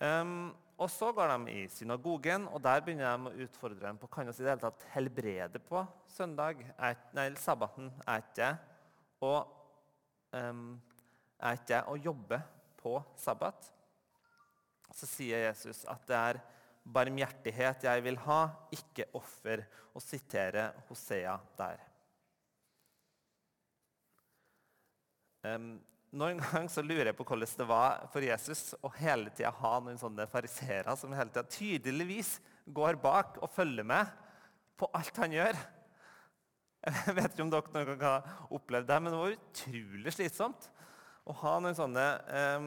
Um, 0.00 0.50
og 0.80 0.90
Så 0.90 1.12
går 1.14 1.30
de 1.36 1.52
i 1.52 1.68
synagogen, 1.72 2.48
og 2.48 2.58
der 2.64 2.82
begynner 2.84 3.14
de 3.14 3.30
å 3.30 3.46
utfordre 3.46 3.86
dem 3.86 4.00
på 4.00 4.10
kan 4.12 4.28
oss 4.28 4.40
i 4.40 4.44
det 4.44 4.56
hele 4.56 4.64
tatt 4.64 4.88
helbrede 4.96 5.62
på 5.62 5.84
søndag, 6.16 6.64
et, 6.90 7.06
nei, 7.16 7.30
sabbaten. 7.40 7.92
Er 8.08 8.24
ikke 8.24 8.50
og, 9.24 9.54
um, 10.34 10.74
å 11.38 11.96
jobbe 12.02 12.42
på 12.82 12.98
sabbat? 13.20 13.75
Så 14.94 15.08
sier 15.08 15.48
Jesus 15.48 15.84
at 15.90 16.06
det 16.08 16.20
er 16.20 16.40
barmhjertighet 16.86 17.84
jeg 17.88 18.04
vil 18.04 18.18
ha, 18.26 18.40
ikke 18.74 19.08
offer, 19.18 19.64
og 19.96 20.04
sitere 20.04 20.68
Hosea 20.90 21.34
der. 21.58 21.80
Noen 26.16 26.40
ganger 26.42 26.68
så 26.72 26.84
lurer 26.84 27.10
jeg 27.10 27.18
på 27.18 27.26
hvordan 27.26 27.58
det 27.60 27.68
var 27.68 28.04
for 28.12 28.24
Jesus 28.24 28.74
å 28.84 28.90
hele 28.98 29.32
tida 29.32 29.54
ha 29.60 29.72
noen 29.80 30.00
sånne 30.00 30.28
fariseere 30.30 30.94
som 30.98 31.14
hele 31.16 31.32
tida 31.32 31.46
tydeligvis 31.50 32.36
går 32.76 32.98
bak 33.02 33.40
og 33.42 33.52
følger 33.52 33.86
med 33.86 34.12
på 34.76 34.88
alt 34.96 35.18
han 35.22 35.34
gjør. 35.34 35.58
Jeg 37.06 37.14
vet 37.16 37.32
ikke 37.32 37.44
om 37.46 37.50
dere 37.50 37.72
noen 37.72 37.98
gang 37.98 38.02
har 38.04 38.48
opplevd 38.54 38.88
det, 38.90 38.96
men 39.02 39.14
det 39.14 39.20
var 39.20 39.36
utrolig 39.36 40.12
slitsomt 40.14 40.66
å 41.26 41.34
ha 41.40 41.54
noen 41.62 41.78
sånne 41.78 42.04
um, 42.60 42.66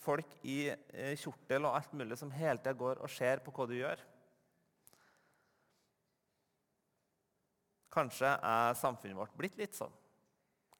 folk 0.00 0.30
i 0.42 0.68
eh, 0.70 1.14
kjortel 1.18 1.66
og 1.68 1.76
alt 1.78 1.94
mulig 1.96 2.18
som 2.18 2.32
hele 2.34 2.60
tida 2.60 2.74
går 2.78 3.02
og 3.04 3.12
ser 3.12 3.42
på 3.44 3.54
hva 3.54 3.66
du 3.70 3.76
gjør. 3.76 4.02
Kanskje 7.94 8.32
er 8.34 8.78
samfunnet 8.78 9.18
vårt 9.18 9.36
blitt 9.38 9.58
litt 9.60 9.76
sånn. 9.76 9.92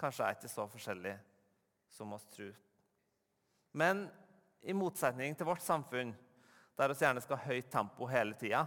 Kanskje 0.01 0.27
er 0.27 0.37
ikke 0.37 0.51
så 0.51 0.67
forskjellig 0.71 1.15
som 1.95 2.15
oss 2.17 2.27
tror. 2.35 2.55
Men 3.79 4.07
i 4.67 4.75
motsetning 4.75 5.37
til 5.39 5.47
vårt 5.47 5.63
samfunn, 5.63 6.11
der 6.75 6.91
vi 6.91 7.05
gjerne 7.05 7.23
skal 7.23 7.39
ha 7.39 7.53
høyt 7.53 7.71
tempo 7.71 8.09
hele 8.11 8.35
tida, 8.39 8.65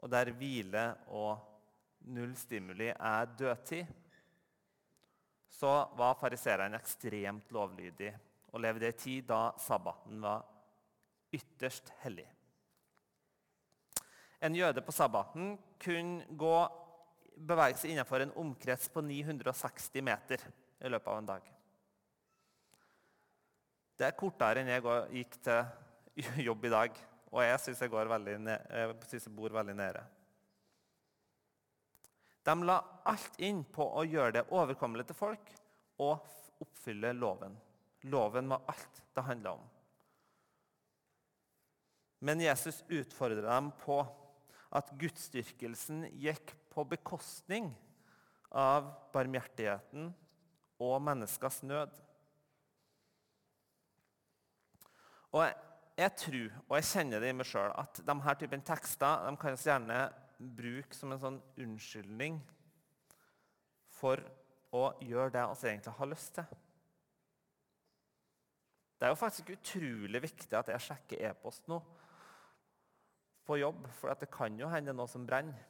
og 0.00 0.10
der 0.12 0.32
hvile 0.36 0.84
og 1.16 1.40
null 2.12 2.34
stimuli 2.36 2.90
er 2.92 3.28
dødtid, 3.38 3.88
så 5.54 5.72
var 5.96 6.16
fariseerne 6.18 6.78
ekstremt 6.80 7.52
lovlydige 7.54 8.14
og 8.54 8.62
levde 8.62 8.88
i 8.88 8.90
en 8.90 8.98
tid 8.98 9.26
da 9.28 9.40
sabbaten 9.58 10.22
var 10.22 10.42
ytterst 11.34 11.92
hellig. 12.02 12.26
En 14.44 14.54
jøde 14.54 14.82
på 14.84 14.92
sabbaten 14.92 15.54
kunne 15.80 16.26
gå, 16.38 16.56
bevege 17.34 17.78
seg 17.80 17.94
innenfor 17.94 18.24
en 18.24 18.34
omkrets 18.42 18.90
på 18.92 19.02
960 19.02 20.04
meter 20.04 20.42
i 20.84 20.90
løpet 20.90 21.10
av 21.10 21.20
en 21.20 21.30
dag. 21.30 21.48
Det 23.94 24.06
er 24.08 24.18
kortere 24.18 24.62
enn 24.62 24.72
jeg 24.74 24.82
gikk 25.20 25.38
til 25.46 26.44
jobb 26.48 26.66
i 26.66 26.74
dag, 26.74 27.00
og 27.30 27.42
jeg 27.46 27.62
syns 27.62 27.80
jeg, 27.82 27.90
jeg, 27.90 29.30
bor 29.34 29.54
veldig 29.54 29.74
nede. 29.78 30.04
De 32.44 32.54
la 32.64 32.78
alt 33.08 33.38
inn 33.40 33.62
på 33.72 33.86
å 33.96 34.04
gjøre 34.04 34.38
det 34.38 34.48
overkommelig 34.52 35.06
til 35.08 35.16
folk 35.16 35.52
og 36.04 36.60
oppfylle 36.64 37.14
loven. 37.16 37.56
Loven 38.12 38.50
var 38.52 38.66
alt 38.68 39.00
det 39.16 39.24
handla 39.24 39.54
om. 39.56 39.64
Men 42.24 42.40
Jesus 42.40 42.82
utfordra 42.88 43.42
dem 43.48 43.70
på 43.80 43.98
at 44.74 44.92
gudsdyrkelsen 45.00 46.06
gikk 46.20 46.54
på 46.72 46.84
bekostning 46.88 47.70
av 48.54 48.88
barmhjertigheten 49.14 50.10
og 50.84 50.96
menneskers 51.04 51.62
nød. 51.66 51.92
Og 55.34 55.42
jeg, 55.42 55.54
jeg, 55.98 56.14
tror, 56.20 56.58
og 56.68 56.76
jeg 56.78 56.88
kjenner 56.90 57.22
det 57.22 57.32
i 57.32 57.36
meg 57.36 57.48
sjøl, 57.48 57.72
at 57.74 58.00
denne 58.06 58.36
typen 58.38 58.64
tekster 58.66 59.24
de 59.26 59.34
kan 59.40 59.58
gjerne 59.58 60.00
bruke 60.38 60.96
som 60.96 61.12
en 61.14 61.22
sånn 61.22 61.40
unnskyldning 61.60 62.38
for 63.94 64.22
å 64.74 64.86
gjøre 65.04 65.32
det 65.36 65.44
vi 65.60 65.70
egentlig 65.70 65.94
har 65.98 66.10
lyst 66.10 66.32
til. 66.38 66.56
Det 68.98 69.06
er 69.06 69.12
jo 69.12 69.20
faktisk 69.20 69.52
utrolig 69.54 70.22
viktig 70.24 70.56
at 70.56 70.70
jeg 70.72 70.86
sjekker 70.86 71.22
e-post 71.28 71.68
nå 71.70 71.80
på 73.44 73.58
jobb, 73.60 73.84
for 73.98 74.14
det 74.16 74.30
kan 74.32 74.56
jo 74.56 74.70
hende 74.72 74.94
noe 74.96 75.10
som 75.10 75.26
brenner. 75.28 75.60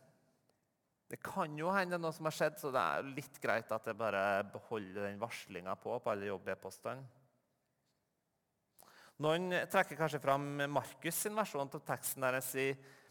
Det 1.11 1.18
kan 1.23 1.52
jo 1.59 1.73
hende 1.75 1.99
noe 2.00 2.14
som 2.14 2.28
har 2.28 2.35
skjedd, 2.35 2.56
så 2.61 2.71
det 2.73 2.80
er 2.80 3.11
litt 3.16 3.37
greit 3.42 3.73
at 3.75 3.90
jeg 3.90 3.99
bare 3.99 4.44
beholder 4.54 5.09
den 5.09 5.21
varslinga 5.21 5.75
på 5.83 5.99
på 5.99 6.12
alle 6.12 6.30
jobb-e-postene. 6.30 7.04
Noen 9.23 9.52
trekker 9.71 9.99
kanskje 9.99 10.23
fram 10.23 10.47
Markus' 10.75 11.21
sin 11.26 11.37
versjon 11.38 11.68
av 11.68 11.83
teksten 11.87 12.25
der 12.25 12.40
jeg 12.40 12.47
sier 12.49 13.02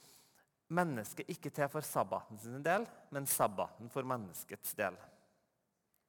mennesket 0.73 1.29
ikke 1.31 1.51
til 1.53 1.69
for 1.71 1.85
sabbaten 1.85 2.39
sin 2.41 2.63
del, 2.65 2.85
men 3.13 3.29
sabbaten 3.29 3.91
for 3.93 4.07
menneskets 4.07 4.75
del. 4.77 4.97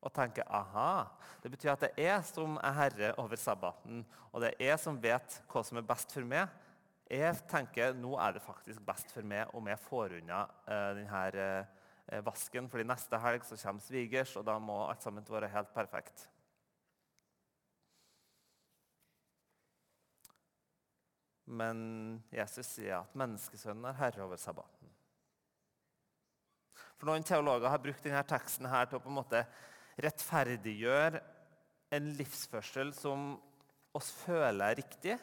Og 0.04 0.12
tenker 0.12 0.44
aha, 0.52 1.06
det 1.40 1.52
betyr 1.54 1.72
at 1.72 1.86
det 1.86 1.92
er 2.04 2.18
som 2.28 2.58
er 2.60 2.76
herre 2.76 3.14
over 3.22 3.40
sabbaten, 3.40 4.02
og 4.32 4.42
det 4.44 4.52
er 4.52 4.72
jeg 4.72 4.82
som 4.82 5.00
vet 5.00 5.38
hva 5.48 5.62
som 5.64 5.80
er 5.80 5.88
best 5.88 6.12
for 6.12 6.28
meg. 6.28 6.52
Jeg 7.08 7.36
tenker 7.48 7.96
nå 7.96 8.14
er 8.20 8.36
det 8.36 8.44
faktisk 8.44 8.84
best 8.84 9.12
for 9.12 9.24
meg 9.28 9.52
om 9.56 9.66
jeg 9.68 9.80
får 9.84 10.18
unna 10.18 10.44
uh, 10.68 10.92
denne 10.96 11.48
uh, 12.10 12.20
vasken, 12.24 12.68
fordi 12.68 12.86
neste 12.88 13.20
helg 13.20 13.44
så 13.48 13.58
kommer 13.60 13.84
svigers, 13.84 14.36
og 14.40 14.44
da 14.48 14.58
må 14.60 14.82
alt 14.88 15.04
sammen 15.04 15.24
være 15.28 15.52
helt 15.52 15.72
perfekt. 15.76 16.28
Men 21.44 22.22
Jesus 22.32 22.70
sier 22.76 23.02
at 23.02 23.16
menneskesønnen 23.18 23.90
er 23.90 23.98
herre 23.98 24.24
over 24.24 24.40
sabbaten. 24.40 24.90
For 26.96 27.10
Noen 27.10 27.26
teologer 27.26 27.68
har 27.68 27.82
brukt 27.82 28.04
denne 28.06 28.22
teksten 28.28 28.68
her 28.70 28.88
til 28.88 28.98
å 28.98 29.04
på 29.04 29.10
en 29.12 29.18
måte 29.18 29.42
rettferdiggjøre 30.00 31.20
en 31.94 32.08
livsførsel 32.18 32.94
som 32.96 33.34
oss 33.94 34.10
føler 34.24 34.72
er 34.72 34.80
riktig, 34.80 35.18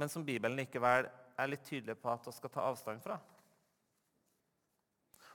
men 0.00 0.08
som 0.08 0.24
Bibelen 0.24 0.56
likevel 0.56 1.08
er 1.10 1.50
litt 1.50 1.64
tydelig 1.66 1.98
på 2.00 2.12
at 2.12 2.28
vi 2.28 2.34
skal 2.36 2.52
ta 2.54 2.64
avstand 2.70 3.02
fra. 3.04 3.18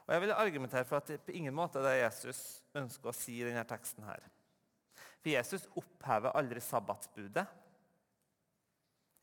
Og 0.07 0.13
Jeg 0.13 0.23
vil 0.23 0.31
argumentere 0.31 0.87
for 0.87 1.01
at 1.01 1.11
det 1.11 1.19
på 1.25 1.35
ingen 1.35 1.53
måte 1.53 1.81
er 1.81 1.89
det 1.89 1.95
Jesus 1.99 2.41
ønsker 2.79 3.11
å 3.11 3.15
si 3.15 3.41
i 3.41 3.45
denne 3.45 3.65
teksten. 3.67 4.05
her. 4.07 4.23
For 5.19 5.29
Jesus 5.29 5.67
opphever 5.75 6.31
aldri 6.31 6.61
sabbatsbudet. 6.63 7.43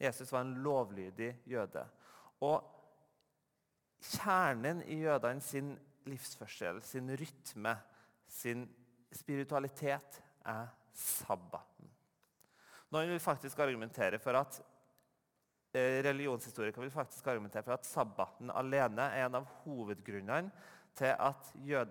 Jesus 0.05 0.33
var 0.33 0.45
en 0.45 0.55
lovlydig 0.65 1.31
jøde. 1.49 1.85
Og 2.45 2.63
kjernen 4.15 4.83
i 4.91 5.01
jødene 5.03 5.43
sin 5.45 5.73
livsførsel, 6.09 6.83
sin 6.85 7.09
rytme, 7.17 7.77
sin 8.29 8.67
spiritualitet, 9.15 10.21
er 10.45 10.69
sabbaten. 10.95 11.89
Noen 12.93 13.11
vil 13.11 13.23
faktisk 13.23 13.59
argumentere 13.65 14.21
for 14.23 14.37
at 14.39 14.59
eh, 15.75 16.03
religionshistorikere 16.05 16.85
vil 16.85 16.93
faktisk 16.95 17.27
argumentere 17.33 17.65
for 17.65 17.79
at 17.79 17.89
sabbaten 17.89 18.53
alene 18.55 19.09
er 19.09 19.25
en 19.25 19.41
av 19.41 19.49
hovedgrunnene 19.65 20.53
til 20.95 21.17
at 21.17 21.49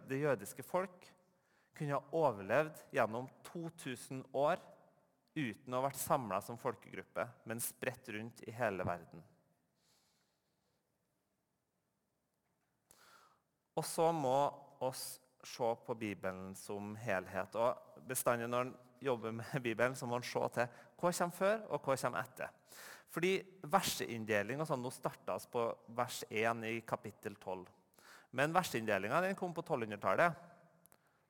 det 0.08 0.22
jødiske 0.22 0.64
folk 0.64 1.10
kunne 1.76 1.98
ha 1.98 2.16
overlevd 2.16 2.86
gjennom 2.94 3.28
2000 3.50 4.22
år 4.38 4.62
uten 5.36 5.74
å 5.74 5.80
ha 5.80 5.88
vært 5.88 6.02
samla 6.02 6.40
som 6.46 6.60
folkegruppe, 6.62 7.26
men 7.50 7.62
spredt 7.64 8.10
rundt 8.14 8.44
i 8.48 8.54
hele 8.54 8.86
verden. 8.88 9.24
Og 13.74 13.86
så 13.88 14.12
må 14.14 14.38
oss 14.86 15.20
se 15.44 15.70
på 15.86 15.96
Bibelen 15.98 16.54
som 16.56 16.94
helhet. 17.02 17.56
Og 17.58 18.02
bestandig 18.08 18.48
når 18.50 18.68
en 18.68 18.74
jobber 19.04 19.34
med 19.36 19.62
Bibelen, 19.66 19.96
så 19.96 20.08
må 20.08 20.20
en 20.20 20.28
se 20.28 20.42
til 20.56 20.68
hva 21.02 21.12
kommer 21.12 21.38
før, 21.38 21.64
og 21.70 21.82
hva 21.82 21.98
kommer 22.00 22.22
etter. 22.22 22.54
Fordi 23.14 23.34
verseinndeling 23.70 24.62
og 24.62 24.70
sånn, 24.70 24.82
Nå 24.82 24.90
starta 24.94 25.36
vi 25.38 25.52
på 25.54 25.68
vers 25.98 26.24
1 26.30 26.64
i 26.70 26.80
kapittel 26.88 27.36
12. 27.38 27.66
Men 28.34 28.56
verseinndelinga 28.56 29.22
kom 29.38 29.54
på 29.54 29.62
1200-tallet. 29.62 30.53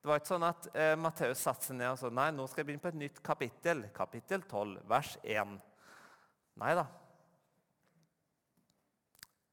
Det 0.04 0.10
var 0.10 0.18
ikke 0.20 0.28
sånn 0.34 0.42
at 0.44 0.66
eh, 0.76 0.90
Matteus 1.00 1.40
satte 1.40 1.64
seg 1.64 1.78
ned 1.78 1.88
og 1.88 1.96
sa 1.96 2.10
nei, 2.12 2.26
nå 2.36 2.44
skal 2.44 2.60
jeg 2.60 2.66
begynne 2.68 2.82
på 2.84 2.90
et 2.90 2.98
nytt 3.00 3.22
kapittel. 3.24 3.78
Kapittel 3.96 4.42
12, 4.44 4.82
vers 4.90 5.14
1. 5.24 5.54
Nei 6.60 6.72
da. 6.76 6.84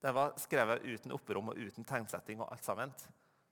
Det 0.04 0.12
var 0.18 0.36
skrevet 0.44 0.84
uten 0.84 1.16
opprom 1.16 1.54
og 1.54 1.62
uten 1.62 1.88
tegnsetting 1.88 2.44
og 2.44 2.52
alt 2.52 2.68
sammen. 2.68 2.92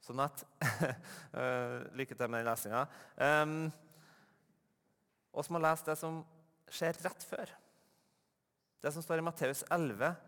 Sånn 0.04 0.20
at 0.26 0.44
uh, 0.60 1.88
Lykke 2.02 2.20
til 2.20 2.28
med 2.28 2.44
den 2.44 2.50
lesinga. 2.50 2.84
Um, 3.16 3.72
og 5.32 5.48
så 5.48 5.56
må 5.56 5.64
lese 5.64 5.88
det 5.88 5.96
som 6.04 6.20
skjer 6.68 7.00
rett 7.08 7.24
før. 7.32 7.48
Det 8.84 8.92
som 8.92 9.00
står 9.08 9.24
i 9.24 9.28
Matteus 9.30 9.64
11, 9.72 10.20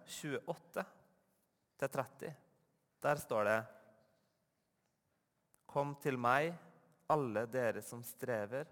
28-30, 1.84 2.32
der 3.04 3.26
står 3.28 3.52
det 3.52 3.60
Kom 5.72 5.94
til 6.04 6.18
meg, 6.20 6.52
alle 7.12 7.46
dere 7.52 7.84
som 7.84 8.02
strever 8.04 8.68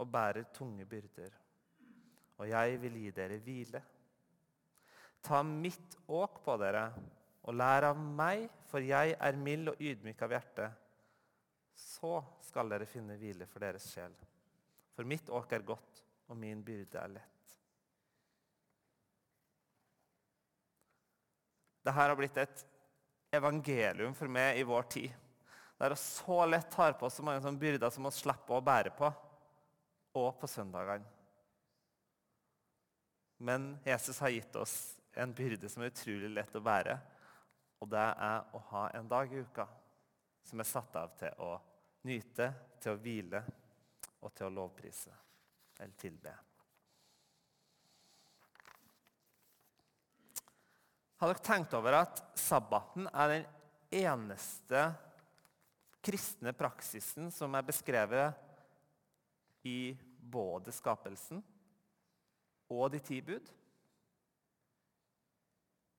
og 0.00 0.08
bærer 0.10 0.48
tunge 0.54 0.86
byrder, 0.88 1.34
og 2.40 2.48
jeg 2.48 2.78
vil 2.82 2.96
gi 3.02 3.10
dere 3.14 3.40
hvile. 3.44 3.82
Ta 5.24 5.42
mitt 5.44 5.98
åk 6.08 6.40
på 6.44 6.56
dere 6.60 6.86
og 7.44 7.56
lær 7.56 7.90
av 7.90 8.00
meg, 8.00 8.46
for 8.68 8.84
jeg 8.84 9.14
er 9.20 9.40
mild 9.40 9.72
og 9.72 9.80
ydmyk 9.80 10.24
av 10.24 10.32
hjerte. 10.32 10.68
Så 11.74 12.16
skal 12.46 12.72
dere 12.72 12.88
finne 12.88 13.16
hvile 13.20 13.48
for 13.50 13.64
deres 13.64 13.86
sjel. 13.92 14.14
For 14.94 15.08
mitt 15.08 15.28
åk 15.28 15.52
er 15.52 15.66
godt, 15.66 16.02
og 16.30 16.38
min 16.40 16.62
byrde 16.64 17.00
er 17.00 17.14
lett. 17.18 17.56
Dette 21.84 21.96
har 21.98 22.14
blitt 22.16 22.38
et 22.40 22.64
evangelium 23.34 24.14
for 24.16 24.32
meg 24.32 24.56
i 24.56 24.64
vår 24.64 24.88
tid. 24.94 25.23
Der 25.78 25.90
vi 25.90 25.96
så 25.96 26.46
lett 26.46 26.70
tar 26.70 26.92
på 26.92 27.06
oss 27.06 27.18
så 27.18 27.24
mange 27.26 27.42
sånne 27.42 27.60
byrder 27.60 27.90
som 27.90 28.06
vi 28.06 28.12
slipper 28.14 28.58
å 28.58 28.64
bære 28.64 28.92
på, 28.94 29.10
og 30.14 30.28
på 30.38 30.48
søndagene. 30.48 31.10
Men 33.44 33.72
Jesus 33.84 34.20
har 34.22 34.30
gitt 34.30 34.56
oss 34.56 34.74
en 35.18 35.34
byrde 35.34 35.68
som 35.68 35.82
er 35.82 35.90
utrolig 35.90 36.30
lett 36.30 36.54
å 36.54 36.62
bære. 36.64 36.94
Og 37.82 37.90
det 37.90 38.04
er 38.04 38.54
å 38.54 38.62
ha 38.70 38.86
en 38.94 39.08
dag 39.10 39.32
i 39.32 39.42
uka 39.42 39.66
som 40.44 40.60
er 40.62 40.68
satt 40.68 40.96
av 40.96 41.12
til 41.18 41.42
å 41.42 41.50
nyte, 42.08 42.48
til 42.80 42.94
å 42.94 43.00
hvile 43.00 43.42
og 44.24 44.32
til 44.32 44.48
å 44.48 44.54
lovprise 44.54 45.12
eller 45.80 45.96
tilbe. 46.00 46.34
Har 51.20 51.32
dere 51.32 51.44
tenkt 51.44 51.74
over 51.76 51.98
at 51.98 52.22
sabbaten 52.38 53.08
er 53.08 53.32
den 53.32 53.44
eneste 54.04 54.86
kristne 56.04 56.52
praksisen 56.56 57.30
som 57.32 57.54
er 57.56 57.66
beskrevet 57.66 58.36
i 59.64 59.94
både 60.20 60.72
skapelsen 60.74 61.40
og 62.72 62.90
de 62.92 63.00
ti 63.04 63.20
bud? 63.24 63.48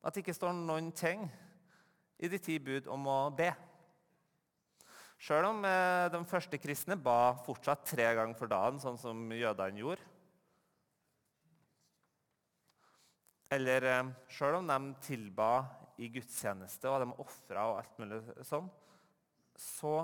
At 0.06 0.14
det 0.14 0.22
ikke 0.22 0.38
står 0.38 0.54
noen 0.54 0.92
ting 0.94 1.26
i 2.22 2.30
de 2.30 2.38
ti 2.40 2.60
bud 2.62 2.88
om 2.94 3.08
å 3.10 3.20
be. 3.36 3.50
Sjøl 5.26 5.48
om 5.48 5.64
eh, 5.66 6.08
de 6.14 6.20
første 6.28 6.60
kristne 6.62 6.98
ba 7.00 7.34
fortsatt 7.46 7.88
tre 7.90 8.06
ganger 8.18 8.38
for 8.38 8.52
dagen, 8.52 8.78
sånn 8.84 9.00
som 9.00 9.24
jødene 9.34 9.82
gjorde. 9.82 10.12
Eller 13.56 13.88
eh, 13.90 14.14
sjøl 14.36 14.60
om 14.60 14.70
de 14.70 14.80
tilba 15.06 15.50
i 15.98 16.10
gudstjeneste 16.12 16.92
og 16.92 17.02
de 17.02 17.20
ofra 17.24 17.70
og 17.72 17.80
alt 17.80 18.02
mulig 18.02 18.20
sånn, 18.46 18.68
så 19.56 20.04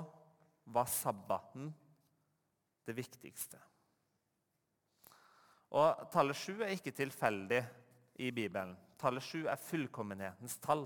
var 0.64 0.88
sabbaten 0.90 1.70
det 2.86 2.96
viktigste. 2.96 3.60
Og 5.72 6.08
Tallet 6.12 6.36
sju 6.36 6.60
er 6.60 6.74
ikke 6.74 6.92
tilfeldig 6.94 7.62
i 8.20 8.28
Bibelen. 8.34 8.74
Tallet 9.00 9.24
sju 9.24 9.46
er 9.48 9.60
fullkommenhetens 9.60 10.58
tall. 10.62 10.84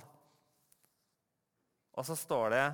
Og 1.96 2.06
så 2.06 2.14
står 2.18 2.52
det 2.54 2.66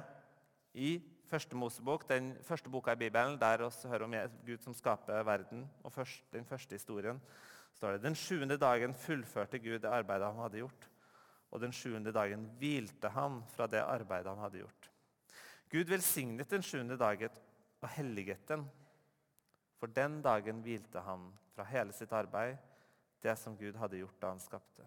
i 0.82 0.90
første 1.30 1.56
Mosebok, 1.56 2.04
den 2.08 2.34
første 2.44 2.70
boka 2.70 2.92
i 2.92 3.00
Bibelen, 3.00 3.38
der 3.40 3.64
vi 3.64 3.88
hører 3.88 4.04
om 4.04 4.16
Gud 4.44 4.60
som 4.60 4.74
skaper 4.76 5.24
verden, 5.24 5.64
og 5.82 5.92
først, 5.92 6.24
den 6.32 6.44
første 6.44 6.76
historien, 6.76 7.20
står 7.72 7.96
det 7.96 8.02
den 8.04 8.16
sjuende 8.18 8.58
dagen 8.60 8.94
fullførte 8.94 9.58
Gud 9.58 9.78
det 9.80 9.88
arbeidet 9.88 10.28
han 10.28 10.42
hadde 10.42 10.60
gjort. 10.60 10.88
Og 11.52 11.60
den 11.60 11.72
sjuende 11.72 12.12
dagen 12.12 12.44
hvilte 12.60 13.08
han 13.12 13.42
fra 13.56 13.66
det 13.66 13.80
arbeidet 13.80 14.28
han 14.28 14.44
hadde 14.44 14.64
gjort. 14.64 14.91
Gud 15.72 15.88
velsignet 15.88 16.50
den 16.52 16.62
sjuende 16.62 16.98
dagen 17.00 17.32
og 17.80 17.88
helliget 17.88 18.48
den. 18.48 18.66
For 19.80 19.88
den 19.88 20.20
dagen 20.22 20.60
hvilte 20.62 21.00
han 21.00 21.30
fra 21.54 21.64
hele 21.64 21.94
sitt 21.96 22.12
arbeid, 22.12 22.58
det 23.22 23.38
som 23.38 23.56
Gud 23.56 23.78
hadde 23.80 23.98
gjort 24.02 24.18
da 24.20 24.34
han 24.34 24.42
skapte. 24.42 24.84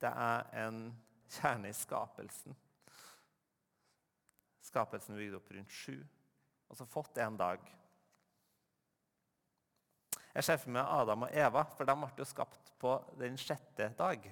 Det 0.00 0.08
er 0.08 0.46
en 0.66 0.82
kjerne 1.28 1.68
i 1.68 1.76
skapelsen. 1.76 2.56
Skapelsen 4.64 5.16
bygde 5.16 5.32
bygd 5.32 5.40
opp 5.40 5.50
rundt 5.56 5.74
sju, 5.74 5.96
og 6.68 6.76
så 6.78 6.86
fått 6.86 7.18
en 7.18 7.36
dag. 7.36 7.64
Jeg 10.30 10.46
ser 10.46 10.60
for 10.62 10.72
meg 10.76 10.86
Adam 10.86 11.26
og 11.26 11.34
Eva, 11.34 11.64
for 11.74 11.88
de 11.88 11.96
ble 11.98 12.12
jo 12.22 12.28
skapt 12.28 12.70
på 12.78 12.94
den 13.18 13.36
sjette 13.40 13.90
dag. 13.98 14.30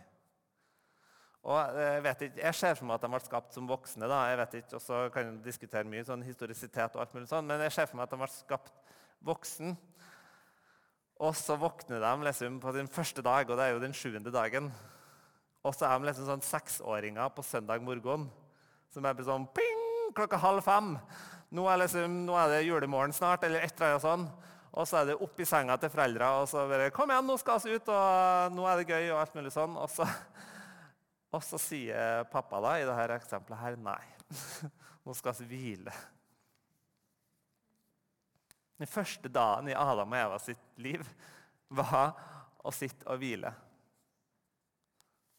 Og 1.49 1.79
Jeg 1.81 2.03
vet 2.05 2.23
ikke, 2.27 2.41
jeg 2.43 2.57
ser 2.59 2.75
for 2.77 2.89
meg 2.89 2.99
at 2.99 3.05
de 3.07 3.09
ble 3.15 3.21
skapt 3.25 3.55
som 3.57 3.69
voksne. 3.69 4.09
da, 4.09 4.19
jeg 4.29 4.39
vet 4.43 4.57
ikke, 4.59 4.75
og 4.77 4.83
så 4.85 4.97
kan 5.13 5.31
jeg 5.31 5.45
diskutere 5.47 5.89
mye 5.89 6.05
sånn 6.05 6.27
historisitet, 6.27 6.93
og 6.93 7.01
alt 7.01 7.15
mulig 7.17 7.31
sånn, 7.31 7.47
men 7.49 7.63
jeg 7.65 7.73
ser 7.73 7.89
for 7.89 7.97
meg 7.97 8.05
at 8.05 8.13
de 8.13 8.21
ble 8.21 8.29
skapt 8.35 8.75
voksen. 9.25 9.73
Og 11.25 11.33
så 11.35 11.57
våkner 11.59 12.05
de 12.05 12.29
liksom 12.29 12.61
på 12.61 12.75
sin 12.77 12.91
første 12.93 13.25
dag, 13.25 13.49
og 13.49 13.57
det 13.57 13.65
er 13.65 13.73
jo 13.73 13.81
den 13.83 13.97
sjuende 13.97 14.31
dagen. 14.35 14.69
Og 15.65 15.75
så 15.75 15.89
er 15.89 15.99
de 15.99 16.11
liksom 16.11 16.29
sånn 16.29 16.45
seksåringer 16.45 17.33
på 17.35 17.43
søndag 17.47 17.83
morgen 17.83 18.29
som 18.93 19.05
er 19.09 19.25
sånn 19.25 19.49
ping, 19.57 19.83
klokka 20.17 20.39
halv 20.41 20.63
fem. 20.65 20.95
Nå 21.57 21.65
er, 21.73 21.81
liksom, 21.81 22.23
nå 22.29 22.37
er 22.37 22.53
det 22.53 22.63
julemorgen 22.67 23.13
snart, 23.17 23.45
eller 23.45 23.65
et 23.65 23.73
eller 23.77 23.97
annet 23.97 24.05
sånn. 24.05 24.29
Og 24.79 24.87
så 24.87 25.01
er 25.01 25.09
det 25.09 25.17
opp 25.25 25.41
i 25.41 25.47
senga 25.49 25.79
til 25.81 25.91
foreldra 25.91 26.29
og 26.39 26.49
så 26.49 26.69
bare 26.69 26.91
'Kom 26.91 27.11
igjen, 27.11 27.27
nå 27.27 27.39
skal 27.41 27.59
vi 27.65 27.75
ut, 27.75 27.89
og 27.89 28.53
nå 28.53 28.67
er 28.69 28.77
det 28.77 28.87
gøy.' 28.87 29.13
Og 29.13 29.21
alt 29.21 29.35
mulig 29.35 29.53
sånn. 29.53 29.77
Og 29.77 29.89
så, 29.91 30.07
og 31.29 31.45
så 31.45 31.61
sier 31.61 32.25
pappa 32.33 32.61
da, 32.65 32.77
i 32.79 32.87
dette 32.89 33.19
eksempelet 33.19 33.61
her 33.61 33.77
'Nei, 33.77 34.05
nå 35.05 35.15
skal 35.17 35.37
vi 35.45 35.61
hvile'. 35.61 35.97
Den 38.79 38.87
første 38.87 39.29
dagen 39.29 39.69
i 39.69 39.75
Adam 39.75 40.13
og 40.13 40.19
Eva 40.19 40.39
sitt 40.39 40.79
liv 40.79 41.03
var 41.69 42.15
å 42.63 42.71
sitte 42.71 43.09
og 43.11 43.19
hvile. 43.19 43.51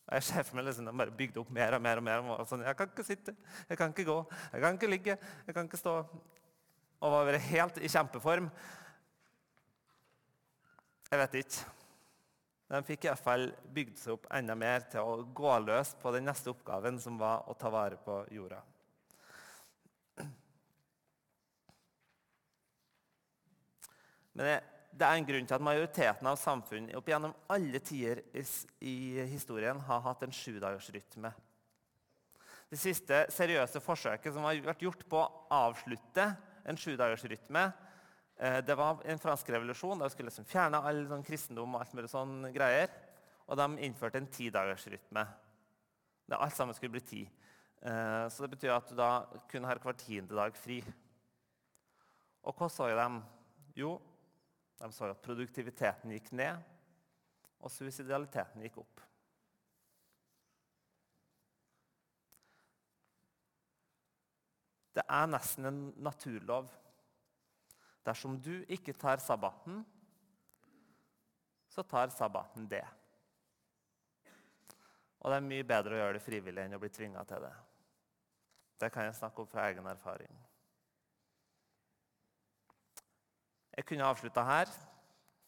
Og 0.09 0.17
jeg 0.17 0.25
ser 0.25 0.43
for 0.43 0.57
meg 0.57 0.65
liksom, 0.67 0.89
bare 0.97 1.13
bygde 1.15 1.39
opp 1.39 1.49
mer 1.53 1.77
og 1.77 1.81
mer. 1.85 2.01
og 2.01 2.03
mer. 2.03 2.25
Og 2.35 2.47
sånn, 2.49 2.65
jeg 2.65 2.75
kan 2.75 2.89
ikke 2.89 3.05
sitte, 3.05 3.35
jeg 3.69 3.77
kan 3.77 3.93
ikke 3.93 4.07
gå, 4.09 4.17
jeg 4.51 4.63
kan 4.63 4.79
ikke 4.79 4.89
ligge, 4.89 5.17
jeg 5.45 5.55
kan 5.55 5.69
ikke 5.69 5.79
stå. 5.79 5.95
Og 6.99 7.13
var 7.13 7.37
helt 7.45 7.77
i 7.77 7.87
kjempeform. 7.87 8.49
Jeg 11.09 11.21
vet 11.23 11.43
ikke. 11.43 11.78
De 12.69 12.81
fikk 12.85 13.07
i 13.07 13.09
hvert 13.09 13.25
fall 13.25 13.47
bygd 13.73 13.97
seg 13.97 14.13
opp 14.13 14.27
enda 14.37 14.53
mer 14.53 14.83
til 14.91 15.01
å 15.01 15.23
gå 15.35 15.53
løs 15.63 15.95
på 15.97 16.11
den 16.13 16.27
neste 16.29 16.51
oppgaven, 16.51 16.99
som 17.01 17.17
var 17.17 17.47
å 17.49 17.55
ta 17.57 17.71
vare 17.73 17.97
på 18.03 18.21
jorda. 18.29 18.61
Men 24.37 24.61
det 24.93 25.07
er 25.07 25.17
en 25.17 25.25
grunn 25.27 25.49
til 25.49 25.57
at 25.57 25.65
majoriteten 25.65 26.29
av 26.29 26.37
samfunn 26.39 26.91
opp 26.95 27.09
gjennom 27.09 27.33
alle 27.51 27.81
tider 27.83 28.21
i 28.85 29.25
historien 29.33 29.81
har 29.89 30.05
hatt 30.05 30.23
en 30.25 30.35
sjudagersrytme. 30.35 31.33
Det 32.69 32.77
siste 32.77 33.25
seriøse 33.33 33.81
forsøket 33.81 34.35
som 34.35 34.45
har 34.45 34.61
vært 34.61 34.85
gjort 34.85 35.01
på 35.09 35.19
å 35.19 35.29
avslutte 35.57 36.29
en 36.69 36.77
sjudagersrytme, 36.77 37.65
det 38.39 38.75
var 38.79 39.01
en 39.03 39.19
fransk 39.19 39.49
revolusjon. 39.51 39.99
De 39.99 40.07
skulle 40.13 40.29
liksom 40.31 40.47
fjerne 40.47 40.79
all 40.79 41.01
sånn 41.09 41.25
kristendom 41.27 41.73
og 41.75 41.81
alt 41.83 41.95
mulig 41.97 42.11
sånn 42.11 42.37
greier. 42.55 42.93
Og 43.49 43.57
de 43.59 43.83
innførte 43.83 44.21
en 44.21 44.29
tidagersrytme. 44.31 45.25
Alt 46.37 46.55
sammen 46.55 46.77
skulle 46.77 46.93
bli 46.95 47.03
ti. 47.03 47.21
Eh, 47.81 48.29
så 48.29 48.43
det 48.43 48.53
betyr 48.53 48.75
at 48.75 48.89
du 48.91 48.95
da 48.97 49.11
kun 49.49 49.63
har 49.63 49.79
hver 49.81 49.95
tiende 49.97 50.35
dag 50.35 50.55
fri. 50.57 50.81
Og 52.43 52.55
hva 52.55 52.67
så 52.71 52.89
de? 52.91 53.07
Jo, 53.79 53.93
de 54.79 54.91
så 54.95 55.09
at 55.11 55.23
produktiviteten 55.23 56.11
gikk 56.15 56.31
ned, 56.35 56.59
og 57.59 57.71
suicidaliteten 57.71 58.63
gikk 58.63 58.79
opp. 58.83 59.01
Det 64.95 65.05
er 65.05 65.31
nesten 65.31 65.69
en 65.69 65.81
naturlov. 66.03 66.67
Dersom 68.09 68.39
du 68.41 68.55
ikke 68.65 68.95
tar 68.97 69.21
sabbaten, 69.21 69.83
så 71.69 71.85
tar 71.85 72.09
sabbaten 72.09 72.65
det. 72.69 72.85
Og 75.19 75.29
det 75.29 75.37
er 75.37 75.45
mye 75.45 75.67
bedre 75.67 75.93
å 75.93 75.99
gjøre 75.99 76.17
det 76.17 76.23
frivillig 76.25 76.63
enn 76.63 76.77
å 76.77 76.81
bli 76.81 76.89
tvinga 76.93 77.21
til 77.29 77.43
det. 77.45 77.55
Det 78.79 78.89
kan 78.93 79.05
jeg 79.05 79.17
snakke 79.19 79.43
om 79.43 79.49
fra 79.51 79.67
egen 79.69 79.87
erfaring. 79.91 80.31
Jeg 83.75 83.85
kunne 83.87 84.07
avslutta 84.07 84.43
her, 84.47 84.71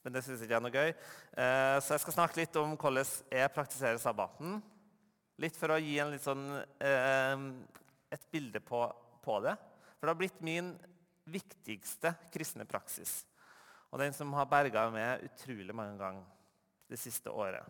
men 0.04 0.14
det 0.14 0.22
syns 0.26 0.44
jeg 0.44 0.50
ikke 0.50 0.60
er 0.60 0.66
noe 0.66 0.76
gøy. 0.76 0.92
Eh, 0.92 1.78
så 1.84 1.96
jeg 1.96 2.04
skal 2.04 2.18
snakke 2.18 2.42
litt 2.42 2.60
om 2.60 2.76
hvordan 2.76 3.10
jeg 3.32 3.54
praktiserer 3.56 4.00
sabbaten. 4.02 4.60
Litt 5.42 5.58
for 5.58 5.74
å 5.74 5.80
gi 5.82 5.98
litt 6.12 6.24
sånn, 6.24 6.46
eh, 6.84 7.44
et 8.12 8.30
bilde 8.32 8.62
på, 8.64 8.86
på, 9.24 9.40
det. 9.46 9.56
For 9.98 10.06
det 10.06 10.14
har 10.14 10.22
blitt 10.22 10.44
min 10.46 10.74
viktigste 11.32 12.14
kristne 12.34 12.68
praksis. 12.70 13.22
Og 13.92 14.00
den 14.00 14.16
som 14.16 14.32
har 14.38 14.50
berga 14.50 14.88
meg 14.94 15.26
utrolig 15.28 15.76
mange 15.76 15.98
ganger 16.00 16.28
det 16.92 17.00
siste 17.00 17.32
året. 17.32 17.66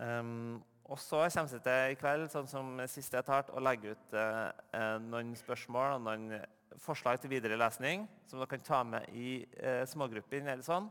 Um, 0.00 0.60
og 0.88 0.98
så 0.98 1.20
kommer 1.30 1.52
jeg 1.52 1.62
til 1.62 1.92
i 1.92 1.98
kveld 2.00 2.32
sånn 2.32 2.48
som 2.50 2.80
siste 2.90 3.20
etat, 3.20 3.52
å 3.54 3.62
legge 3.62 3.94
ut 3.94 4.16
eh, 4.18 4.98
noen 5.00 5.30
spørsmål 5.38 5.94
og 5.94 6.02
noen 6.04 6.42
forslag 6.82 7.20
til 7.20 7.30
videre 7.32 7.56
lesning 7.56 8.08
som 8.26 8.40
dere 8.40 8.50
kan 8.50 8.66
ta 8.66 8.80
med 8.84 9.06
i 9.14 9.36
eh, 9.60 9.84
smågruppen 9.88 10.48
eller 10.48 10.64
sånn, 10.66 10.88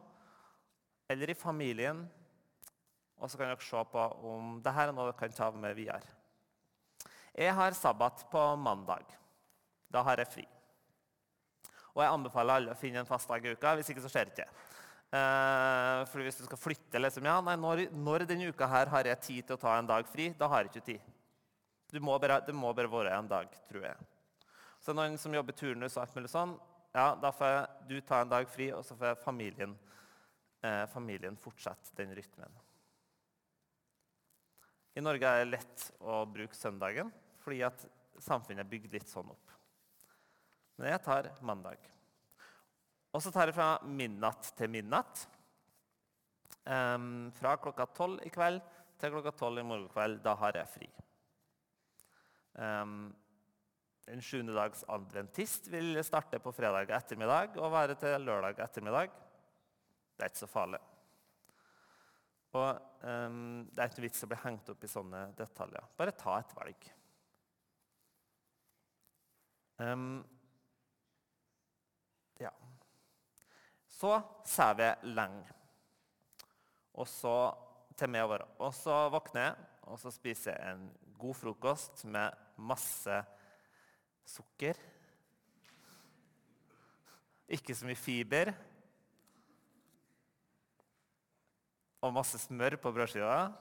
eller 1.11 1.33
i 1.33 1.37
familien. 1.37 2.05
Og 3.19 3.29
så 3.29 3.37
kan 3.37 3.51
dere 3.51 3.67
se 3.67 3.83
på 3.91 4.07
om 4.31 4.55
dette 4.63 4.87
er 4.87 4.95
noe 4.95 5.11
dere 5.11 5.19
kan 5.19 5.37
ta 5.37 5.51
med 5.53 5.75
videre. 5.77 6.17
Jeg 7.35 7.53
har 7.55 7.77
sabbat 7.77 8.25
på 8.31 8.47
mandag. 8.59 9.05
Da 9.91 10.01
har 10.07 10.23
jeg 10.23 10.31
fri. 10.31 10.47
Og 11.95 12.03
jeg 12.03 12.13
anbefaler 12.15 12.59
alle 12.59 12.75
å 12.75 12.79
finne 12.79 13.01
en 13.01 13.09
fast 13.09 13.29
dag 13.31 13.45
i 13.45 13.53
uka. 13.55 13.75
Hvis 13.79 13.91
ikke 13.93 14.03
så 14.03 14.11
skjer 14.11 14.29
det 14.29 14.35
ikke. 14.35 14.67
Uh, 15.11 16.05
for 16.07 16.23
hvis 16.23 16.37
du 16.39 16.45
skal 16.45 16.59
flytte 16.59 16.99
liksom, 17.01 17.25
ja, 17.27 17.35
nei, 17.43 17.57
når, 17.59 17.81
når, 17.91 18.23
denne 18.29 18.47
uka 18.47 18.69
her 18.71 18.87
har 18.93 19.09
jeg 19.09 19.19
tid 19.25 19.47
til 19.49 19.57
å 19.57 19.59
ta 19.59 19.73
en 19.75 19.89
dag 19.89 20.07
fri, 20.07 20.29
da 20.39 20.47
har 20.47 20.63
jeg 20.63 20.71
ikke 20.71 20.85
tid. 20.87 21.99
Må 21.99 22.15
bare, 22.23 22.37
det 22.47 22.55
må 22.55 22.71
bare 22.71 22.87
være 22.87 23.17
en 23.17 23.27
dag, 23.27 23.51
tror 23.67 23.89
jeg. 23.89 24.07
Så 24.79 24.95
noen 24.95 25.17
som 25.19 25.35
jobber 25.35 25.57
turnus, 25.57 25.97
og 25.97 26.05
alt 26.05 26.15
mulig 26.15 26.31
sånn, 26.31 26.55
ja, 26.95 27.09
da 27.19 27.33
får 27.35 27.57
du 27.89 27.97
ta 28.07 28.21
en 28.23 28.31
dag 28.31 28.47
fri, 28.51 28.69
og 28.71 28.85
så 28.87 28.95
får 28.99 29.19
familien, 29.19 29.75
eh, 30.63 30.85
familien 30.91 31.35
fortsette 31.39 31.91
den 31.99 32.15
rytmen. 32.15 32.55
I 34.95 35.03
Norge 35.03 35.27
er 35.27 35.43
det 35.43 35.51
lett 35.53 35.85
å 36.03 36.23
bruke 36.27 36.55
søndagen 36.57 37.11
fordi 37.41 37.61
at 37.67 37.83
samfunnet 38.21 38.65
er 38.65 38.71
bygd 38.71 38.95
litt 38.95 39.11
sånn 39.11 39.31
opp. 39.31 39.50
Men 40.81 40.95
jeg 40.95 41.03
tar 41.05 41.27
mandag. 41.45 41.77
Og 43.13 43.21
så 43.21 43.29
tar 43.29 43.51
jeg 43.51 43.53
fra 43.53 43.75
midnatt 43.85 44.47
til 44.57 44.71
midnatt. 44.73 45.27
Um, 46.65 47.29
fra 47.37 47.53
klokka 47.61 47.85
tolv 47.93 48.21
i 48.25 48.31
kveld 48.33 48.61
til 49.01 49.13
klokka 49.13 49.33
tolv 49.37 49.61
i 49.61 49.65
morgen 49.65 49.89
kveld. 49.93 50.23
Da 50.25 50.33
har 50.41 50.57
jeg 50.57 50.71
fri. 50.73 50.89
Um, 52.57 53.11
en 54.09 54.25
sjuendedags 54.25 54.81
adventist 54.89 55.69
vil 55.69 56.01
starte 56.03 56.41
på 56.41 56.53
fredag 56.55 56.89
ettermiddag 56.97 57.61
og 57.61 57.71
være 57.77 57.99
til 58.01 58.25
lørdag 58.25 58.65
ettermiddag. 58.65 59.13
Det 60.17 60.25
er 60.25 60.33
ikke 60.33 60.43
så 60.47 60.49
farlig. 60.49 60.81
Og 62.57 62.69
um, 63.05 63.69
Det 63.69 63.77
er 63.77 63.85
ikke 63.85 64.01
noe 64.01 64.09
vits 64.09 64.25
å 64.25 64.33
bli 64.33 64.43
hengt 64.47 64.73
opp 64.73 64.83
i 64.83 64.95
sånne 64.97 65.23
detaljer. 65.37 65.93
Bare 65.93 66.17
ta 66.25 66.41
et 66.41 66.57
valg. 66.57 66.93
Um, 69.77 70.23
ja. 72.41 72.51
Så 73.91 74.15
sover 74.47 74.87
jeg 74.87 75.13
lenge. 75.17 75.57
Og 76.97 77.07
så 77.07 77.35
til 77.97 78.11
meg. 78.11 78.41
Og 78.59 78.73
så 78.75 79.03
våkner 79.13 79.45
jeg, 79.45 79.69
og 79.91 79.99
så 80.01 80.11
spiser 80.13 80.57
jeg 80.57 80.73
en 80.73 80.89
god 81.21 81.37
frokost 81.37 82.03
med 82.09 82.33
masse 82.57 83.21
sukker. 84.25 84.79
Ikke 87.51 87.75
så 87.75 87.85
mye 87.85 87.99
fiber. 87.99 88.53
og 92.01 92.13
masse 92.15 92.39
smør 92.41 92.79
på 92.81 92.91
brødskiva. 92.93 93.51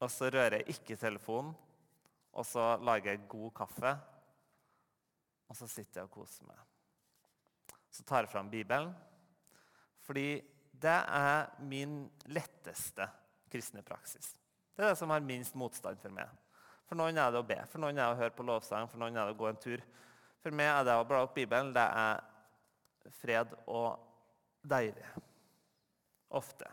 Og 0.00 0.10
så 0.10 0.30
rører 0.32 0.60
jeg 0.60 0.76
ikke 0.76 0.96
telefonen, 0.96 1.52
og 2.32 2.46
så 2.46 2.76
lager 2.80 3.10
jeg 3.10 3.26
god 3.28 3.50
kaffe. 3.58 3.96
Og 5.50 5.58
så 5.58 5.66
sitter 5.68 6.00
jeg 6.00 6.08
og 6.08 6.14
koser 6.14 6.46
meg. 6.46 6.58
Så 7.90 8.04
tar 8.06 8.24
jeg 8.24 8.30
fram 8.30 8.50
Bibelen, 8.50 8.92
fordi 10.06 10.38
det 10.80 10.98
er 11.10 11.50
min 11.66 12.04
letteste 12.30 13.08
kristne 13.50 13.82
praksis. 13.82 14.36
Det 14.76 14.84
er 14.84 14.92
det 14.92 15.00
som 15.00 15.10
har 15.10 15.24
minst 15.26 15.58
motstand 15.58 15.98
for 16.00 16.14
meg. 16.14 16.30
For 16.86 16.98
noen 16.98 17.18
er 17.18 17.34
det 17.34 17.42
å 17.42 17.46
be, 17.46 17.58
for 17.70 17.82
noen 17.82 17.98
er 17.98 18.06
det 18.06 18.14
å 18.14 18.20
høre 18.22 18.34
på 18.34 18.46
lovsang, 18.46 18.86
for 18.90 19.02
noen 19.02 19.18
er 19.18 19.26
det 19.26 19.34
å 19.34 19.40
gå 19.40 19.48
en 19.50 19.58
tur. 19.60 19.82
For 20.40 20.54
meg 20.56 20.70
er 20.70 20.86
det 20.86 20.94
å 20.96 21.06
bla 21.06 21.24
opp 21.26 21.34
Bibelen 21.36 21.74
det 21.74 21.84
er 21.84 22.22
fred 23.20 23.52
og 23.66 23.98
deilig 24.70 25.10
ofte. 26.38 26.70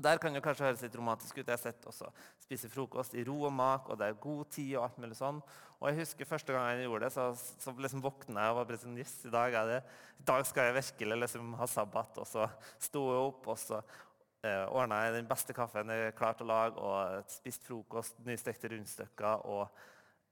Der 0.00 0.20
kan 0.20 0.32
det 0.32 0.40
kanskje 0.44 0.64
høres 0.64 0.82
litt 0.84 0.96
romantisk 0.96 1.38
ut. 1.38 1.44
Jeg 1.44 1.52
har 1.52 1.60
sett 1.60 1.86
også 1.86 2.08
spise 2.50 2.70
frokost 2.72 3.14
i 3.14 3.22
ro 3.22 3.36
og 3.46 3.52
mak, 3.54 3.92
og 3.92 3.98
det 4.00 4.08
er 4.10 4.16
god 4.18 4.48
tid. 4.50 4.74
og 4.76 4.88
alt 4.88 4.98
mulig 4.98 5.14
sånn. 5.14 5.38
Og 5.78 5.88
jeg 5.88 6.02
husker 6.02 6.26
Første 6.26 6.52
gang 6.52 6.66
jeg 6.74 6.88
gjorde 6.88 7.06
det, 7.06 7.12
så, 7.14 7.54
så 7.62 7.74
liksom 7.78 8.02
våkna 8.02 8.42
jeg 8.42 8.52
og 8.52 8.58
var 8.58 8.66
bare 8.68 8.80
sånn 8.82 8.98
Yes, 8.98 9.14
i 9.24 9.30
dag, 9.30 9.54
er 9.54 9.70
det, 9.70 9.78
i 10.18 10.26
dag 10.26 10.42
skal 10.48 10.66
jeg 10.68 10.78
virkelig 10.80 11.20
liksom 11.22 11.54
ha 11.60 11.68
sabbat. 11.70 12.18
Og 12.18 12.26
så 12.26 12.48
sto 12.82 13.04
jeg 13.06 13.28
opp, 13.30 13.46
og 13.54 13.60
så 13.60 13.78
eh, 13.78 14.66
ordna 14.66 15.04
jeg 15.04 15.14
den 15.20 15.30
beste 15.30 15.54
kaffen 15.54 15.94
jeg 15.94 16.16
klarte 16.18 16.42
å 16.42 16.50
lage, 16.50 16.82
og 16.82 17.30
spiste 17.30 17.70
frokost, 17.70 18.18
nystekte 18.26 18.74
rundstykker 18.74 19.46
og 19.46 19.64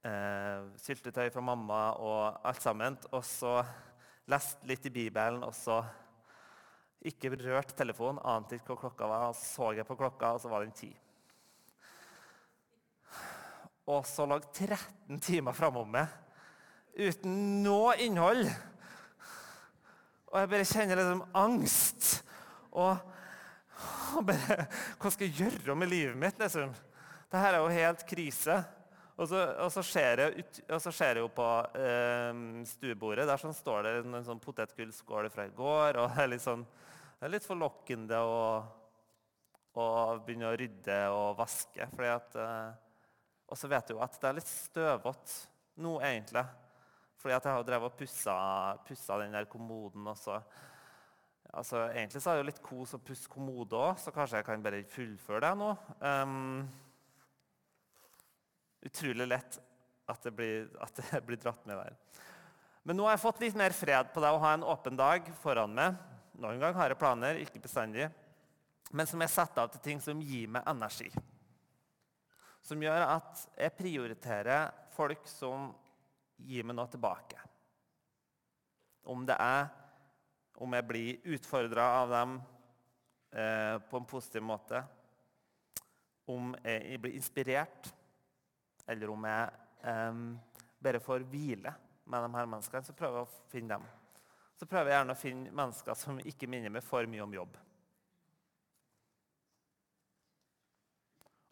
eh, 0.03 0.67
syltetøy 0.83 1.31
fra 1.31 1.47
mamma 1.53 1.81
og 2.03 2.45
alt 2.51 2.63
sammen. 2.67 2.99
Og 3.13 3.23
så 3.23 3.61
leste 4.29 4.67
litt 4.67 4.91
i 4.91 4.97
Bibelen, 4.99 5.45
og 5.47 5.55
så 5.55 5.79
ikke 6.99 7.31
rørt 7.39 7.77
telefonen, 7.79 8.19
ante 8.27 8.59
ikke 8.59 8.75
hva 8.75 8.89
klokka 8.89 9.07
var. 9.07 9.29
Så 9.31 9.53
så 9.55 9.77
jeg 9.79 9.87
på 9.87 9.95
klokka, 9.95 10.35
og 10.35 10.43
så 10.43 10.51
var 10.51 10.67
den 10.67 10.75
ti. 10.75 10.91
Og 13.89 14.05
så 14.05 14.25
lage 14.29 14.49
13 14.53 15.21
timer 15.23 15.55
framom 15.57 15.89
meg 15.89 16.09
uten 16.99 17.61
noe 17.63 17.95
innhold. 18.03 18.43
Og 20.29 20.35
jeg 20.37 20.49
bare 20.51 20.67
kjenner 20.67 20.99
liksom 20.99 21.23
angst. 21.39 22.09
Og, 22.69 22.99
og 24.17 24.27
bare 24.27 24.67
Hva 24.99 25.13
skal 25.13 25.29
jeg 25.29 25.47
gjøre 25.47 25.77
med 25.79 25.89
livet 25.89 26.19
mitt? 26.19 26.37
liksom? 26.41 26.75
Dette 27.29 27.45
er 27.47 27.57
jo 27.57 27.71
helt 27.73 28.03
krise. 28.09 28.59
Og 29.19 29.27
så, 29.27 29.39
og 29.59 29.71
så, 29.73 29.81
ser, 29.83 30.21
jeg 30.21 30.43
ut, 30.43 30.59
og 30.69 30.83
så 30.83 30.93
ser 30.95 31.17
jeg 31.17 31.25
jo 31.25 31.31
på 31.35 31.47
eh, 31.75 32.43
stuebordet. 32.69 33.25
Der 33.27 33.41
sånn 33.41 33.57
står 33.57 33.87
det 33.87 33.95
en, 34.03 34.19
en 34.21 34.27
sånn 34.27 34.43
potetgullskål 34.43 35.31
fra 35.33 35.47
i 35.49 35.55
går. 35.55 35.99
og 35.99 36.13
det 36.13 36.23
er 36.23 36.31
litt 36.35 36.45
sånn 36.45 36.63
det 37.19 37.27
er 37.27 37.33
litt 37.33 37.43
forlokkende 37.43 38.15
å 38.23 38.35
begynne 40.23 40.53
å 40.53 40.55
rydde 40.55 40.99
og 41.11 41.33
vaske. 41.35 41.83
fordi 41.91 42.11
At, 42.13 42.37
eh, 42.39 42.88
og 43.49 43.57
så 43.57 43.69
vet 43.69 43.89
du 43.89 43.95
jo 43.95 44.01
at 44.05 44.17
det 44.21 44.29
er 44.29 44.37
litt 44.37 44.49
støvete 44.49 45.81
nå, 45.81 45.95
egentlig. 46.05 46.43
Fordi 47.19 47.35
at 47.35 47.47
jeg 47.47 47.55
har 47.55 47.65
drevet 47.67 47.91
og 47.91 47.99
pussa, 47.99 48.35
pussa 48.87 49.17
den 49.19 49.35
der 49.35 49.47
kommoden. 49.49 50.07
også. 50.07 50.37
Altså, 51.49 51.87
egentlig 51.89 52.21
så 52.21 52.29
er 52.29 52.37
det 52.37 52.43
jo 52.43 52.49
litt 52.51 52.61
kos 52.63 52.93
å 52.95 53.01
pusse 53.03 53.31
kommode 53.31 53.75
òg, 53.75 53.97
så 53.99 54.13
kanskje 54.15 54.39
jeg 54.39 54.47
kan 54.47 54.63
bare 54.63 54.83
fullføre 54.87 55.41
det 55.47 55.53
nå. 55.59 55.71
Um, 56.05 56.61
utrolig 58.85 59.27
lett 59.27 59.57
at 60.09 60.23
det, 60.25 60.33
blir, 60.37 60.69
at 60.81 61.01
det 61.01 61.21
blir 61.27 61.41
dratt 61.41 61.65
med 61.67 61.81
der. 61.81 61.97
Men 62.87 62.97
nå 62.97 63.07
har 63.07 63.17
jeg 63.17 63.25
fått 63.25 63.41
litt 63.43 63.57
mer 63.59 63.75
fred 63.75 64.13
på 64.13 64.21
det 64.23 64.31
å 64.31 64.39
ha 64.41 64.53
en 64.55 64.65
åpen 64.65 64.95
dag 64.99 65.25
foran 65.41 65.73
meg. 65.75 65.97
Noen 66.39 66.61
ganger 66.61 66.79
har 66.79 66.93
jeg 66.93 67.01
planer, 67.01 67.41
ikke 67.43 67.61
bestandig. 67.65 68.07
Men 68.95 69.09
som 69.09 69.21
jeg 69.21 69.33
setter 69.33 69.65
av 69.65 69.73
til 69.73 69.83
ting 69.83 69.99
som 70.01 70.21
gir 70.23 70.47
meg 70.49 70.65
energi. 70.69 71.09
Som 72.69 72.83
gjør 72.85 73.01
at 73.01 73.43
jeg 73.57 73.73
prioriterer 73.77 74.69
folk 74.93 75.25
som 75.29 75.71
gir 76.45 76.67
meg 76.67 76.77
noe 76.77 76.89
tilbake. 76.91 77.41
Om 79.09 79.25
det 79.25 79.37
er 79.41 79.69
om 80.59 80.75
jeg 80.75 80.85
blir 80.85 81.29
utfordra 81.33 81.85
av 82.01 82.13
dem 82.13 82.33
eh, 83.31 83.77
på 83.89 83.97
en 83.97 84.07
positiv 84.09 84.43
måte, 84.43 84.81
om 86.29 86.51
jeg 86.61 86.99
blir 87.01 87.15
inspirert, 87.15 87.89
eller 88.85 89.13
om 89.13 89.23
jeg 89.25 89.61
eh, 89.89 90.19
bare 90.83 91.01
får 91.01 91.25
hvile 91.31 91.73
med 92.05 92.27
de 92.27 92.35
her 92.35 92.51
menneskene, 92.51 92.85
så 92.85 92.97
prøver 92.97 93.21
jeg 93.21 93.29
å 93.29 93.49
finne 93.53 93.79
dem 93.79 93.87
så 94.59 94.67
prøver 94.67 94.91
jeg 94.91 94.97
gjerne 94.97 95.13
å 95.15 95.19
finne 95.19 95.51
mennesker 95.55 95.95
som 95.95 96.17
ikke 96.19 96.47
minner 96.51 96.71
meg 96.73 96.83
for 96.83 97.07
mye 97.07 97.23
om 97.23 97.31
jobb. 97.31 97.53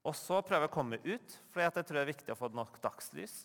Og 0.08 0.16
så 0.16 0.40
prøver 0.40 0.64
jeg 0.66 0.72
å 0.72 0.78
komme 0.78 1.00
ut, 1.04 1.38
for 1.52 1.64
jeg 1.64 1.74
tror 1.76 1.98
det 1.98 2.04
er 2.06 2.14
viktig 2.14 2.32
å 2.32 2.40
få 2.40 2.50
nok 2.56 2.80
dagslys. 2.84 3.42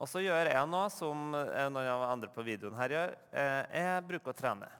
Og 0.00 0.08
så 0.08 0.22
gjør 0.22 0.48
jeg 0.48 0.68
noe 0.70 0.86
som 0.92 1.34
eh, 1.36 1.66
noen 1.68 1.90
av 1.92 2.06
andre 2.06 2.30
på 2.32 2.44
videoen 2.46 2.78
her 2.78 2.94
gjør. 2.94 3.16
Eh, 3.36 3.80
jeg 3.82 4.06
bruker 4.06 4.32
å 4.32 4.38
trene. 4.38 4.70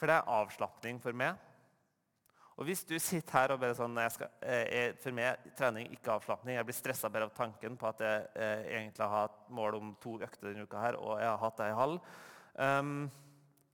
For 0.00 0.10
det 0.10 0.16
er 0.16 0.32
avslapning 0.34 0.98
for 1.02 1.14
meg. 1.14 1.36
Og 2.56 2.66
hvis 2.68 2.82
du 2.88 2.96
sitter 3.00 3.36
her 3.36 3.54
og 3.54 3.60
bare 3.62 3.76
sånn 3.76 4.00
skal, 4.12 4.32
jeg, 4.42 4.64
eh, 4.72 4.96
For 5.00 5.14
meg 5.16 5.52
trening 5.56 5.92
ikke 5.94 6.16
avslapning. 6.16 6.56
Jeg 6.56 6.66
blir 6.66 6.80
stressa 6.80 7.12
bare 7.12 7.28
av 7.28 7.36
tanken 7.36 7.78
på 7.78 7.92
at 7.92 8.02
jeg, 8.02 8.26
egentlig 8.72 9.04
har 9.04 9.28
hatt 9.28 9.38
mål 9.52 9.78
om 9.78 9.94
to 10.02 10.16
økter 10.18 10.50
denne 10.50 10.66
uka 10.66 10.82
her, 10.82 10.98
og 10.98 11.20
jeg 11.20 11.30
har 11.30 11.40
hatt 11.44 11.60
det 11.60 11.70
i 11.70 11.78
halv. 11.78 12.12
Um, 12.60 13.06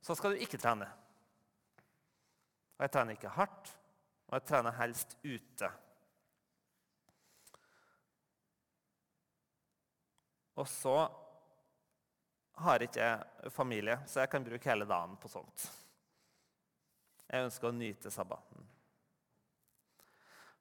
så 0.05 0.15
skal 0.19 0.35
du 0.35 0.43
ikke 0.45 0.61
trene. 0.61 0.91
Og 2.77 2.85
jeg 2.85 2.93
trener 2.93 3.17
ikke 3.17 3.33
hardt, 3.39 3.73
og 4.27 4.39
jeg 4.39 4.47
trener 4.49 4.75
helst 4.81 5.17
ute. 5.25 5.71
Og 10.57 10.69
så 10.71 10.97
har 12.65 12.83
ikke 12.83 13.03
jeg 13.03 13.53
familie, 13.53 13.99
så 14.09 14.23
jeg 14.23 14.33
kan 14.33 14.45
bruke 14.45 14.71
hele 14.71 14.89
dagen 14.89 15.19
på 15.21 15.29
sånt. 15.29 15.67
Jeg 17.27 17.45
ønsker 17.45 17.69
å 17.69 17.77
nyte 17.77 18.11
sabbaten. 18.13 18.65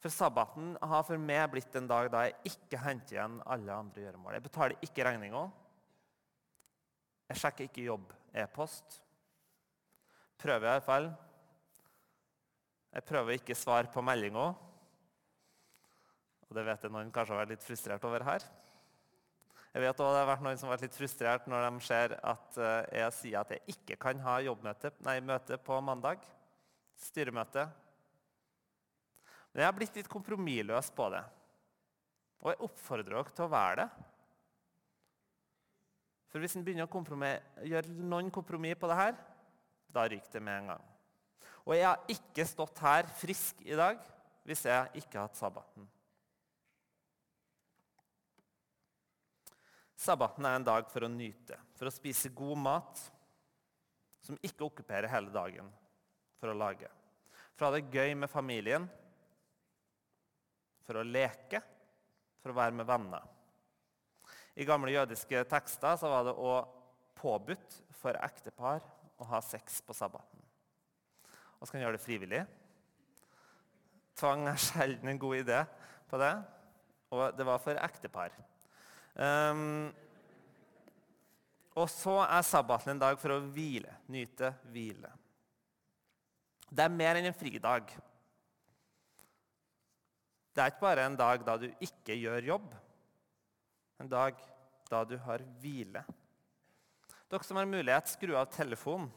For 0.01 0.13
sabbaten 0.13 0.75
har 0.85 1.05
for 1.07 1.17
meg 1.17 1.47
blitt 1.53 1.73
en 1.79 1.87
dag 1.89 2.11
da 2.13 2.25
jeg 2.27 2.51
ikke 2.51 2.81
henter 2.83 3.15
igjen 3.15 3.39
alle 3.49 3.73
andre 3.73 4.03
gjøremål. 4.03 4.35
Jeg 4.35 4.45
betaler 4.45 4.85
ikke 4.85 5.05
regninga. 5.07 5.45
Jeg 7.31 7.41
sjekker 7.41 7.69
ikke 7.69 7.87
jobb-e-post. 7.87 8.99
Prøver 10.37 10.67
i 10.67 10.73
hvert 10.75 10.85
fall. 10.85 11.09
Jeg 12.95 13.03
prøver 13.03 13.35
ikke 13.35 13.57
svare 13.59 13.91
på 13.91 14.03
meldinga. 14.05 14.53
Og 16.45 16.55
det 16.55 16.63
vet 16.63 16.85
jeg 16.85 16.93
noen 16.93 17.11
kanskje 17.11 17.35
har 17.35 17.41
vært 17.41 17.51
litt 17.57 17.65
frustrert 17.65 18.05
over 18.07 18.23
her. 18.23 18.45
Jeg 19.75 19.83
vet 19.83 19.99
også 19.99 20.13
det 20.15 20.21
har 20.21 20.29
vært 20.29 20.45
noen 20.45 20.59
som 20.59 20.69
har 20.69 20.77
vært 20.77 20.85
litt 20.85 20.95
frustrert 20.95 21.47
når 21.51 21.65
de 21.65 21.83
ser 21.83 22.15
at 22.23 22.59
eh, 22.63 23.01
jeg 23.01 23.15
sier 23.17 23.41
at 23.41 23.51
jeg 23.51 23.75
ikke 23.75 23.97
kan 24.05 24.21
ha 24.23 24.37
jobbmøte, 24.45 24.93
nei, 25.03 25.17
møte 25.19 25.59
på 25.59 25.81
mandag. 25.83 26.23
Styremøte. 27.03 27.65
Men 29.51 29.65
jeg 29.65 29.67
har 29.67 29.75
blitt 29.75 29.99
litt 29.99 30.11
kompromissløs 30.11 30.93
på 30.95 31.09
det. 31.11 31.25
Og 32.45 32.53
jeg 32.53 32.63
oppfordrer 32.69 33.11
dere 33.11 33.35
til 33.35 33.49
å 33.49 33.51
være 33.51 33.81
det. 33.83 33.89
For 36.31 36.43
hvis 36.43 36.55
en 36.55 36.63
begynner 36.63 36.87
å 36.87 37.35
gjøre 37.67 37.99
noen 37.99 38.31
kompromiss 38.31 38.79
på 38.79 38.87
det 38.91 39.01
her, 39.03 39.15
da 39.91 40.07
ryker 40.07 40.39
det 40.39 40.47
med 40.47 40.61
en 40.61 40.75
gang. 40.77 40.91
Og 41.65 41.73
jeg 41.73 41.87
har 41.87 42.11
ikke 42.11 42.45
stått 42.47 42.81
her 42.85 43.09
frisk 43.17 43.61
i 43.65 43.77
dag 43.77 44.01
hvis 44.45 44.65
jeg 44.67 45.01
ikke 45.01 45.17
har 45.17 45.29
hatt 45.29 45.39
sabbaten. 45.39 45.87
Sabbaten 50.05 50.45
er 50.45 50.59
en 50.59 50.67
dag 50.67 50.85
for 50.91 51.07
å 51.07 51.09
nyte, 51.09 51.57
for 51.73 51.89
å 51.89 51.93
spise 51.93 52.29
god 52.35 52.59
mat 52.61 53.01
som 54.25 54.37
ikke 54.45 54.67
okkuperer 54.67 55.09
hele 55.09 55.33
dagen 55.33 55.71
for 56.37 56.51
å 56.51 56.57
lage. 56.57 56.89
For 57.55 57.65
å 57.65 57.71
ha 57.71 57.77
det 57.77 57.93
gøy 57.93 58.13
med 58.19 58.29
familien, 58.29 58.85
for 60.85 60.99
å 60.99 61.07
leke, 61.07 61.61
for 62.43 62.53
å 62.53 62.57
være 62.59 62.77
med 62.77 62.85
venner. 62.89 63.23
I 64.55 64.67
gamle 64.67 64.93
jødiske 64.93 65.41
tekster 65.49 65.97
var 66.05 66.27
det 66.27 66.35
òg 66.37 66.69
påbudt 67.17 67.79
for 67.97 68.19
ektepar 68.21 68.83
å 69.17 69.27
ha 69.31 69.41
sex 69.43 69.81
på 69.81 69.95
sabbaten. 69.95 70.34
Og 71.65 71.67
så 71.67 71.73
kan 71.73 71.81
gjøre 71.81 71.97
det 71.97 72.03
frivillig. 72.03 72.39
Tvang 74.21 74.43
er 74.51 74.59
sjelden 74.61 75.09
en 75.09 75.17
god 75.17 75.39
idé 75.39 75.63
på 76.05 76.19
det. 76.21 76.33
Og 77.09 77.23
det 77.33 77.47
var 77.47 77.63
for 77.63 77.79
ektepar. 77.81 78.35
Um, 79.17 79.89
og 81.73 81.89
så 81.89 82.19
er 82.27 82.45
sabbaten 82.45 82.93
en 82.93 83.01
dag 83.01 83.17
for 83.17 83.33
å 83.33 83.39
hvile. 83.49 83.97
Nyte, 84.13 84.53
hvile. 84.69 85.09
Det 86.69 86.85
er 86.85 86.93
mer 87.01 87.17
enn 87.17 87.31
en 87.31 87.39
fridag. 87.41 87.89
Det 90.53 90.61
er 90.61 90.69
ikke 90.69 90.85
bare 90.85 91.09
en 91.09 91.17
dag 91.17 91.49
da 91.49 91.57
du 91.65 91.65
ikke 91.81 92.21
gjør 92.21 92.53
jobb. 92.53 92.71
En 94.05 94.13
dag 94.13 94.37
da 94.93 95.01
du 95.01 95.17
har 95.25 95.49
hvile. 95.65 96.05
Dere 97.25 97.49
som 97.49 97.57
har 97.57 97.73
mulighet, 97.73 98.13
skru 98.13 98.37
av 98.37 98.53
telefonen. 98.53 99.09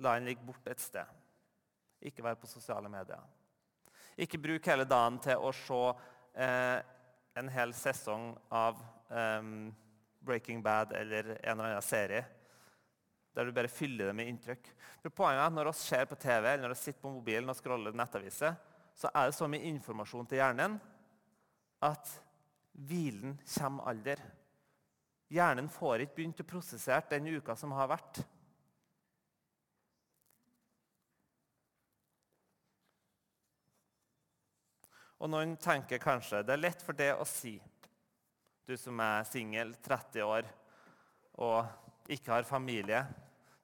La 0.00 0.16
den 0.16 0.28
ligge 0.30 0.46
borte 0.46 0.72
et 0.72 0.80
sted. 0.80 1.06
Ikke 2.00 2.24
være 2.24 2.40
på 2.40 2.48
sosiale 2.48 2.88
medier. 2.92 3.20
Ikke 4.20 4.40
bruk 4.40 4.66
hele 4.66 4.86
dagen 4.88 5.18
til 5.22 5.40
å 5.40 5.52
se 5.54 5.80
eh, 6.40 6.80
en 7.40 7.52
hel 7.52 7.72
sesong 7.76 8.32
av 8.50 8.80
eh, 9.12 9.52
Breaking 10.20 10.62
Bad 10.64 10.92
eller 10.96 11.34
en 11.36 11.58
eller 11.58 11.72
annen 11.72 11.84
serie 11.84 12.24
der 13.30 13.46
du 13.46 13.52
bare 13.54 13.70
fyller 13.70 14.10
det 14.10 14.14
med 14.18 14.26
inntrykk. 14.26 14.72
For 15.04 15.14
poenget 15.14 15.40
er 15.40 15.46
at 15.46 15.54
Når 15.54 15.70
vi 15.70 15.76
ser 15.78 16.08
på 16.10 16.18
TV 16.18 16.48
eller 16.48 16.62
når 16.64 16.74
vi 16.74 16.80
sitter 16.80 17.00
på 17.00 17.12
mobilen 17.14 17.52
og 17.52 17.56
scroller 17.56 17.94
nettaviser, 17.94 18.56
så 18.94 19.10
er 19.14 19.30
det 19.30 19.36
så 19.36 19.46
mye 19.48 19.70
informasjon 19.70 20.26
til 20.26 20.40
hjernen 20.40 20.80
at 21.86 22.10
hvilen 22.72 23.38
kommer 23.54 23.88
aldri. 23.88 24.16
Hjernen 25.30 25.70
får 25.70 26.04
ikke 26.04 26.16
begynt 26.18 26.42
å 26.42 26.48
prosessere 26.50 27.06
den 27.12 27.30
uka 27.38 27.54
som 27.56 27.72
har 27.72 27.88
vært. 27.92 28.20
Og 35.20 35.28
noen 35.28 35.52
tenker 35.60 36.00
kanskje 36.00 36.40
det 36.46 36.54
er 36.54 36.62
lett 36.62 36.80
for 36.80 36.96
det 36.96 37.10
å 37.12 37.26
si, 37.28 37.58
du 38.64 38.72
som 38.80 39.00
er 39.04 39.26
singel, 39.28 39.74
30 39.84 40.24
år 40.24 40.48
og 41.44 42.10
ikke 42.10 42.32
har 42.32 42.48
familie, 42.48 43.02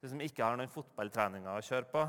du 0.00 0.08
som 0.10 0.20
ikke 0.20 0.44
har 0.44 0.58
noen 0.60 0.70
fotballtreninger 0.72 1.48
å 1.48 1.64
kjøre 1.64 1.88
på. 1.90 2.04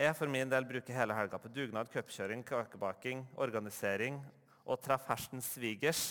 Jeg 0.00 0.16
for 0.16 0.32
min 0.32 0.48
del 0.48 0.64
bruker 0.64 0.96
hele 0.96 1.16
helga 1.18 1.38
på 1.42 1.52
dugnad, 1.52 1.90
cupkjøring, 1.92 2.44
kakebaking, 2.48 3.26
organisering 3.36 4.16
og 4.64 4.80
treffe 4.80 5.12
hersens 5.12 5.52
svigers 5.58 6.04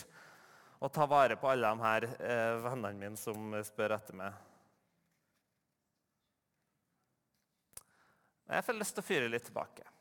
og 0.80 0.92
ta 0.94 1.10
vare 1.10 1.40
på 1.40 1.50
alle 1.50 1.74
de 1.74 1.88
her 1.88 2.06
eh, 2.22 2.60
vennene 2.68 2.94
mine 3.02 3.18
som 3.20 3.56
spør 3.66 3.98
etter 3.98 4.20
meg. 4.20 4.36
Jeg 8.50 8.66
får 8.66 8.78
lyst 8.78 8.96
til 8.98 9.04
å 9.04 9.10
fyre 9.10 9.32
litt 9.34 9.50
tilbake. 9.50 9.99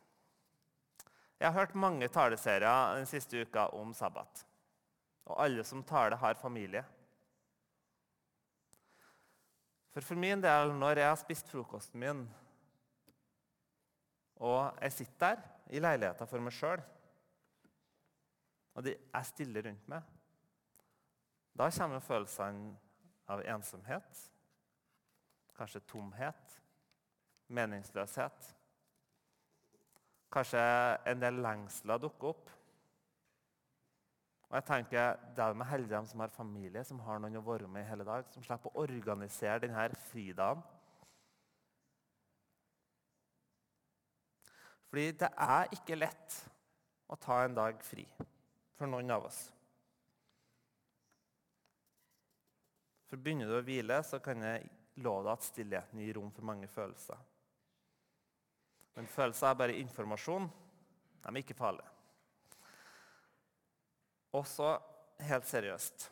Jeg 1.38 1.48
har 1.52 1.60
hørt 1.60 1.74
mange 1.78 2.08
taleserier 2.10 2.96
den 2.98 3.06
siste 3.06 3.42
uka 3.42 3.68
om 3.78 3.92
sabbat. 3.94 4.42
Og 5.28 5.44
alle 5.44 5.64
som 5.64 5.84
taler, 5.86 6.16
har 6.16 6.34
familie. 6.34 6.82
For 9.94 10.00
for 10.04 10.18
min 10.18 10.42
del, 10.42 10.74
når 10.74 10.98
jeg 10.98 11.08
har 11.08 11.18
spist 11.20 11.48
frokosten 11.50 12.00
min, 12.00 12.26
og 14.36 14.78
jeg 14.82 14.92
sitter 14.92 15.34
der 15.34 15.42
i 15.74 15.80
leiligheten 15.82 16.30
for 16.30 16.42
meg 16.42 16.54
sjøl, 16.54 16.82
og 18.78 18.84
de 18.86 18.94
er 18.94 19.26
stille 19.26 19.62
rundt 19.66 19.88
meg, 19.90 20.02
da 21.58 21.70
kommer 21.74 22.04
følelsene 22.04 22.76
av 23.28 23.42
ensomhet, 23.42 24.22
kanskje 25.58 25.82
tomhet, 25.90 26.54
meningsløshet. 27.48 28.54
Kanskje 30.32 30.62
en 31.08 31.20
del 31.22 31.40
lengsler 31.44 32.00
dukker 32.02 32.32
opp. 32.34 32.50
Og 34.48 34.56
jeg 34.56 34.64
tenker, 34.64 35.16
Det 35.36 35.44
er 35.44 35.64
heldige 35.64 36.00
de 36.00 36.08
som 36.08 36.20
har 36.20 36.28
familie, 36.28 36.84
som 36.84 37.00
har 37.00 37.18
noen 37.18 37.36
å 37.36 37.44
være 37.44 37.68
med 37.68 37.84
i 37.84 37.88
hele 37.88 38.04
dag, 38.04 38.24
som 38.30 38.42
slipper 38.42 38.70
å 38.72 38.82
organisere 38.82 39.60
denne 39.60 39.88
fridagen. 40.08 40.62
Fordi 44.88 45.12
det 45.12 45.28
er 45.36 45.68
ikke 45.76 45.98
lett 45.98 46.38
å 47.08 47.16
ta 47.16 47.42
en 47.44 47.54
dag 47.54 47.82
fri 47.84 48.06
for 48.76 48.88
noen 48.88 49.10
av 49.10 49.26
oss. 49.28 49.52
For 53.08 53.16
Begynner 53.16 53.48
du 53.48 53.58
å 53.58 53.64
hvile, 53.64 54.00
så 54.04 54.20
kan 54.20 54.42
jeg 54.44 54.68
love 55.04 55.24
deg 55.26 55.32
at 55.32 55.44
stillheten 55.44 56.00
gir 56.00 56.16
rom 56.16 56.32
for 56.32 56.48
mange 56.48 56.68
følelser. 56.68 57.20
Men 58.98 59.06
følelser 59.06 59.52
er 59.52 59.58
bare 59.60 59.78
informasjon. 59.78 60.48
De 61.22 61.30
er 61.30 61.38
ikke 61.38 61.54
farlige. 61.54 61.86
Også 64.34 64.74
helt 65.24 65.46
seriøst 65.48 66.10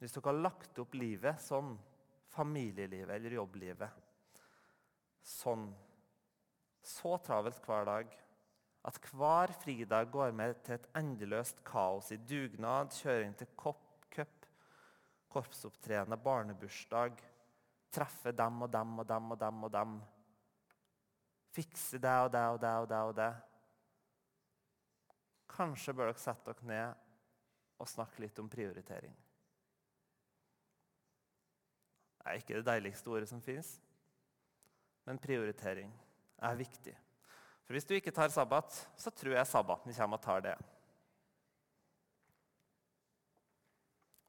Hvis 0.00 0.14
dere 0.16 0.32
har 0.32 0.40
lagt 0.48 0.78
opp 0.80 0.96
livet 0.96 1.38
sånn, 1.44 1.74
familielivet 2.32 3.12
eller 3.12 3.36
jobblivet 3.36 3.98
sånn, 5.26 5.66
så 6.80 7.18
travelt 7.20 7.60
hver 7.68 7.84
dag 7.84 8.14
at 8.88 8.96
hver 9.12 9.52
fridag 9.60 10.08
går 10.14 10.32
med 10.32 10.62
til 10.64 10.78
et 10.78 10.86
endeløst 10.96 11.60
kaos 11.68 12.08
i 12.14 12.16
dugnad, 12.24 12.94
kjøring 12.96 13.34
til 13.36 13.50
kopp, 13.60 14.06
cup, 14.08 14.46
korpsopptreden, 15.28 16.16
barnebursdag, 16.24 17.20
treffe 17.92 18.32
dem 18.32 18.64
og 18.64 18.72
dem 18.72 18.96
og 19.04 19.10
dem 19.12 19.36
og 19.36 19.40
dem 19.44 19.68
og 19.68 19.74
dem 19.76 20.00
fikse 21.54 21.98
det 22.02 22.16
og 22.24 22.30
det 22.32 22.44
og 22.54 22.60
det 22.62 22.74
og 22.82 22.88
det. 22.90 23.00
og 23.10 23.14
det. 23.18 23.32
Kanskje 25.50 25.94
bør 25.96 26.12
dere 26.12 26.22
sette 26.22 26.54
dere 26.54 26.70
ned 26.70 27.06
og 27.80 27.88
snakke 27.88 28.22
litt 28.22 28.38
om 28.38 28.48
prioritering. 28.50 29.14
Det 32.20 32.28
er 32.28 32.40
ikke 32.40 32.58
det 32.58 32.66
deiligste 32.68 33.10
ordet 33.10 33.28
som 33.30 33.40
fins, 33.42 33.78
men 35.08 35.18
prioritering 35.18 35.92
er 36.44 36.58
viktig. 36.58 36.92
For 37.64 37.74
Hvis 37.74 37.86
du 37.88 37.94
ikke 37.96 38.12
tar 38.12 38.28
sabbat, 38.28 38.74
så 38.96 39.10
tror 39.10 39.36
jeg 39.36 39.46
sabbaten 39.46 39.94
kommer 39.94 40.18
og 40.18 40.22
tar 40.22 40.44
det. 40.44 40.56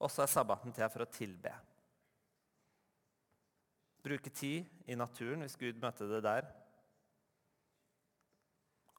Og 0.01 0.09
så 0.09 0.23
er 0.23 0.31
sabbaten 0.31 0.73
til 0.73 0.89
for 0.89 1.03
å 1.03 1.11
tilbe. 1.11 1.51
Bruke 4.01 4.31
tid 4.33 4.65
i 4.89 4.97
naturen 4.97 5.43
hvis 5.45 5.59
Gud 5.61 5.77
møter 5.81 6.09
det 6.09 6.23
der. 6.25 6.47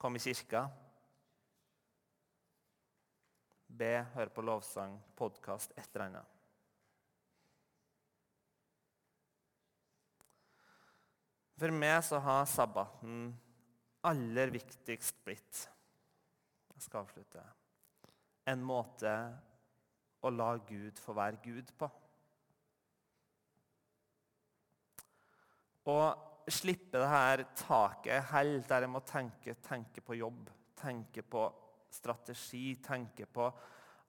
Kom 0.03 0.17
i 0.17 0.19
kirka. 0.19 0.65
be, 3.83 4.05
hør 4.15 4.31
på 4.35 4.43
lovsang, 4.45 4.97
podkast, 5.17 5.73
et 5.79 5.89
eller 5.95 6.07
annet. 6.09 6.41
For 11.63 11.75
meg 11.77 12.01
så 12.03 12.19
har 12.25 12.49
sabbaten 12.51 13.29
aller 14.11 14.51
viktigst 14.51 15.23
blitt 15.23 15.61
Jeg 16.73 16.83
skal 16.89 17.05
avslutte. 17.05 17.45
En 18.51 18.65
måte 18.67 19.13
å 20.27 20.35
la 20.35 20.57
Gud 20.67 20.99
få 20.99 21.15
være 21.15 21.39
Gud 21.45 21.71
på. 21.79 21.87
Å 25.95 25.99
slippe 26.51 26.99
det 26.99 27.09
her 27.09 27.45
taket 27.55 28.31
helt 28.33 28.69
der 28.69 28.87
jeg 28.87 28.91
må 28.91 29.03
tenke, 29.07 29.55
tenke 29.63 30.03
på 30.03 30.17
jobb, 30.19 30.51
tenke 30.79 31.23
på 31.23 31.45
strategi, 31.93 32.77
tenke 32.83 33.27
på 33.27 33.47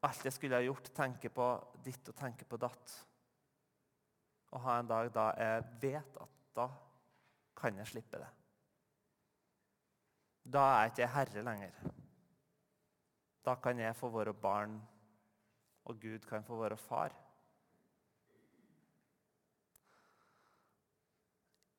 alt 0.03 0.25
jeg 0.25 0.35
skulle 0.35 0.59
ha 0.59 0.65
gjort, 0.65 0.89
tenke 0.95 1.29
på 1.31 1.47
ditt 1.83 2.09
og 2.11 2.15
tenke 2.17 2.47
på 2.49 2.59
datt. 2.59 2.95
Og 4.53 4.63
ha 4.65 4.77
en 4.79 4.89
dag 4.89 5.11
da 5.13 5.27
jeg 5.39 5.67
vet 5.81 6.17
at 6.21 6.39
da 6.53 6.67
kan 7.57 7.77
jeg 7.79 7.89
slippe 7.89 8.19
det. 8.19 8.29
Da 10.43 10.63
er 10.73 10.81
jeg 10.81 10.91
ikke 10.91 11.11
herre 11.13 11.43
lenger. 11.47 11.77
Da 13.43 13.55
kan 13.59 13.79
jeg 13.79 13.95
få 13.95 14.09
være 14.11 14.33
barn, 14.33 14.75
og 15.85 15.99
Gud 15.99 16.27
kan 16.27 16.43
få 16.43 16.59
være 16.61 16.77
far. 16.77 17.15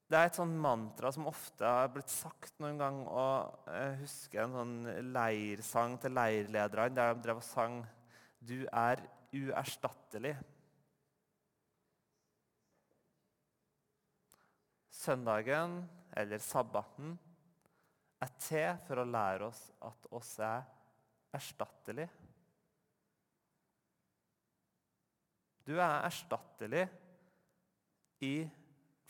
Det 0.04 0.18
er 0.18 0.28
et 0.28 0.36
sånn 0.36 0.52
mantra 0.60 1.08
som 1.14 1.28
ofte 1.30 1.64
har 1.64 1.88
blitt 1.92 2.12
sagt 2.12 2.58
noen 2.60 2.80
gang. 2.80 2.98
og 3.08 3.68
Jeg 3.72 4.00
husker 4.02 4.42
en 4.42 4.56
sånn 4.58 4.74
leirsang 5.14 5.96
til 6.02 6.12
leirlederne 6.12 6.96
der 6.98 7.14
de 7.14 7.24
drev 7.24 7.40
og 7.40 7.46
sang 7.46 7.78
'Du 8.44 8.66
er 8.68 9.00
uerstattelig'. 9.32 10.36
Søndagen, 14.90 15.88
eller 16.16 16.38
sabbaten, 16.38 17.18
er 18.20 18.30
til 18.38 18.76
for 18.86 19.00
å 19.00 19.08
lære 19.08 19.48
oss 19.48 19.72
at 19.82 20.06
oss 20.10 20.38
er 20.38 20.62
erstattelig. 21.32 22.08
Du 25.64 25.80
er 25.80 26.04
erstattelig 26.04 26.88
i 28.20 28.48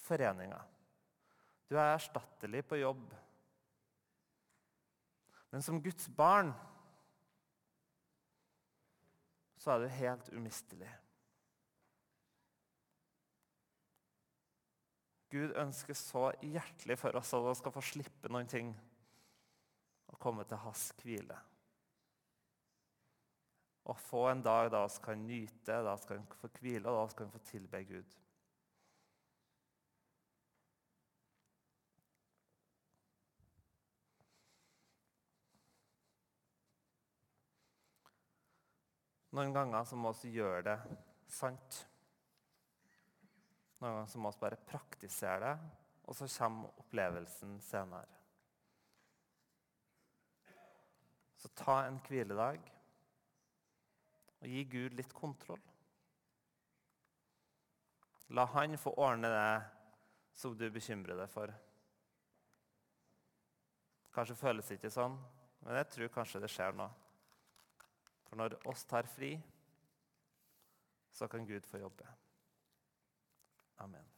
foreninga. 0.06 0.73
Du 1.68 1.76
er 1.76 1.94
erstattelig 1.94 2.64
på 2.68 2.78
jobb. 2.80 3.06
Men 5.50 5.62
som 5.62 5.82
Guds 5.82 6.08
barn 6.16 6.52
så 9.64 9.72
er 9.72 9.84
du 9.84 9.88
helt 9.96 10.28
umistelig. 10.34 10.90
Gud 15.34 15.54
ønsker 15.58 15.96
så 15.98 16.28
hjertelig 16.44 16.98
for 17.00 17.16
oss 17.18 17.32
at 17.34 17.42
vi 17.42 17.54
skal 17.58 17.74
få 17.74 17.82
slippe 17.82 18.30
noen 18.30 18.50
ting 18.50 18.74
og 20.12 20.18
komme 20.22 20.44
til 20.46 20.60
hans 20.62 20.84
hvile. 21.00 21.38
Og 23.90 23.98
få 24.00 24.26
en 24.30 24.44
dag 24.44 24.70
da 24.72 24.84
vi 24.86 25.02
kan 25.04 25.24
nyte, 25.26 25.80
da 25.86 25.96
vi 25.96 26.10
kan 26.12 26.28
få 26.40 26.50
hvile, 26.60 26.88
og 26.88 27.00
da 27.00 27.08
vi 27.08 27.18
kan 27.18 27.32
få 27.32 27.42
tilbe 27.48 27.82
Gud. 27.88 28.14
Noen 39.34 39.54
ganger 39.54 39.86
så 39.88 39.96
må 39.98 40.12
vi 40.20 40.36
gjøre 40.36 40.62
det 40.62 40.76
sant. 41.34 41.80
Noen 43.80 43.96
ganger 43.96 44.12
så 44.12 44.20
må 44.22 44.30
vi 44.30 44.42
bare 44.44 44.60
praktisere 44.68 45.40
det, 45.48 45.72
og 46.06 46.14
så 46.14 46.28
kommer 46.36 46.78
opplevelsen 46.84 47.56
senere. 47.64 48.20
Så 51.40 51.50
ta 51.58 51.80
en 51.84 51.98
hviledag 52.06 52.62
og 54.38 54.48
gi 54.48 54.62
Gud 54.70 54.94
litt 54.96 55.12
kontroll. 55.16 55.60
La 58.38 58.46
Han 58.54 58.78
få 58.78 58.94
ordne 58.96 59.28
det 59.28 59.50
som 60.38 60.54
du 60.56 60.68
bekymrer 60.70 61.18
deg 61.18 61.30
for. 61.30 61.50
Kanskje 64.14 64.38
føles 64.38 64.68
det 64.68 64.78
ikke 64.78 64.94
sånn, 64.94 65.18
men 65.64 65.80
jeg 65.80 65.90
tror 65.90 66.14
kanskje 66.20 66.40
det 66.44 66.54
skjer 66.54 66.78
nå. 66.78 66.86
For 68.34 68.38
når 68.42 68.54
oss 68.66 68.82
tar 68.90 69.06
fri, 69.06 69.28
så 71.14 71.28
kan 71.30 71.46
Gud 71.46 71.68
få 71.70 71.78
jobbe. 71.78 72.06
Amen. 73.78 74.13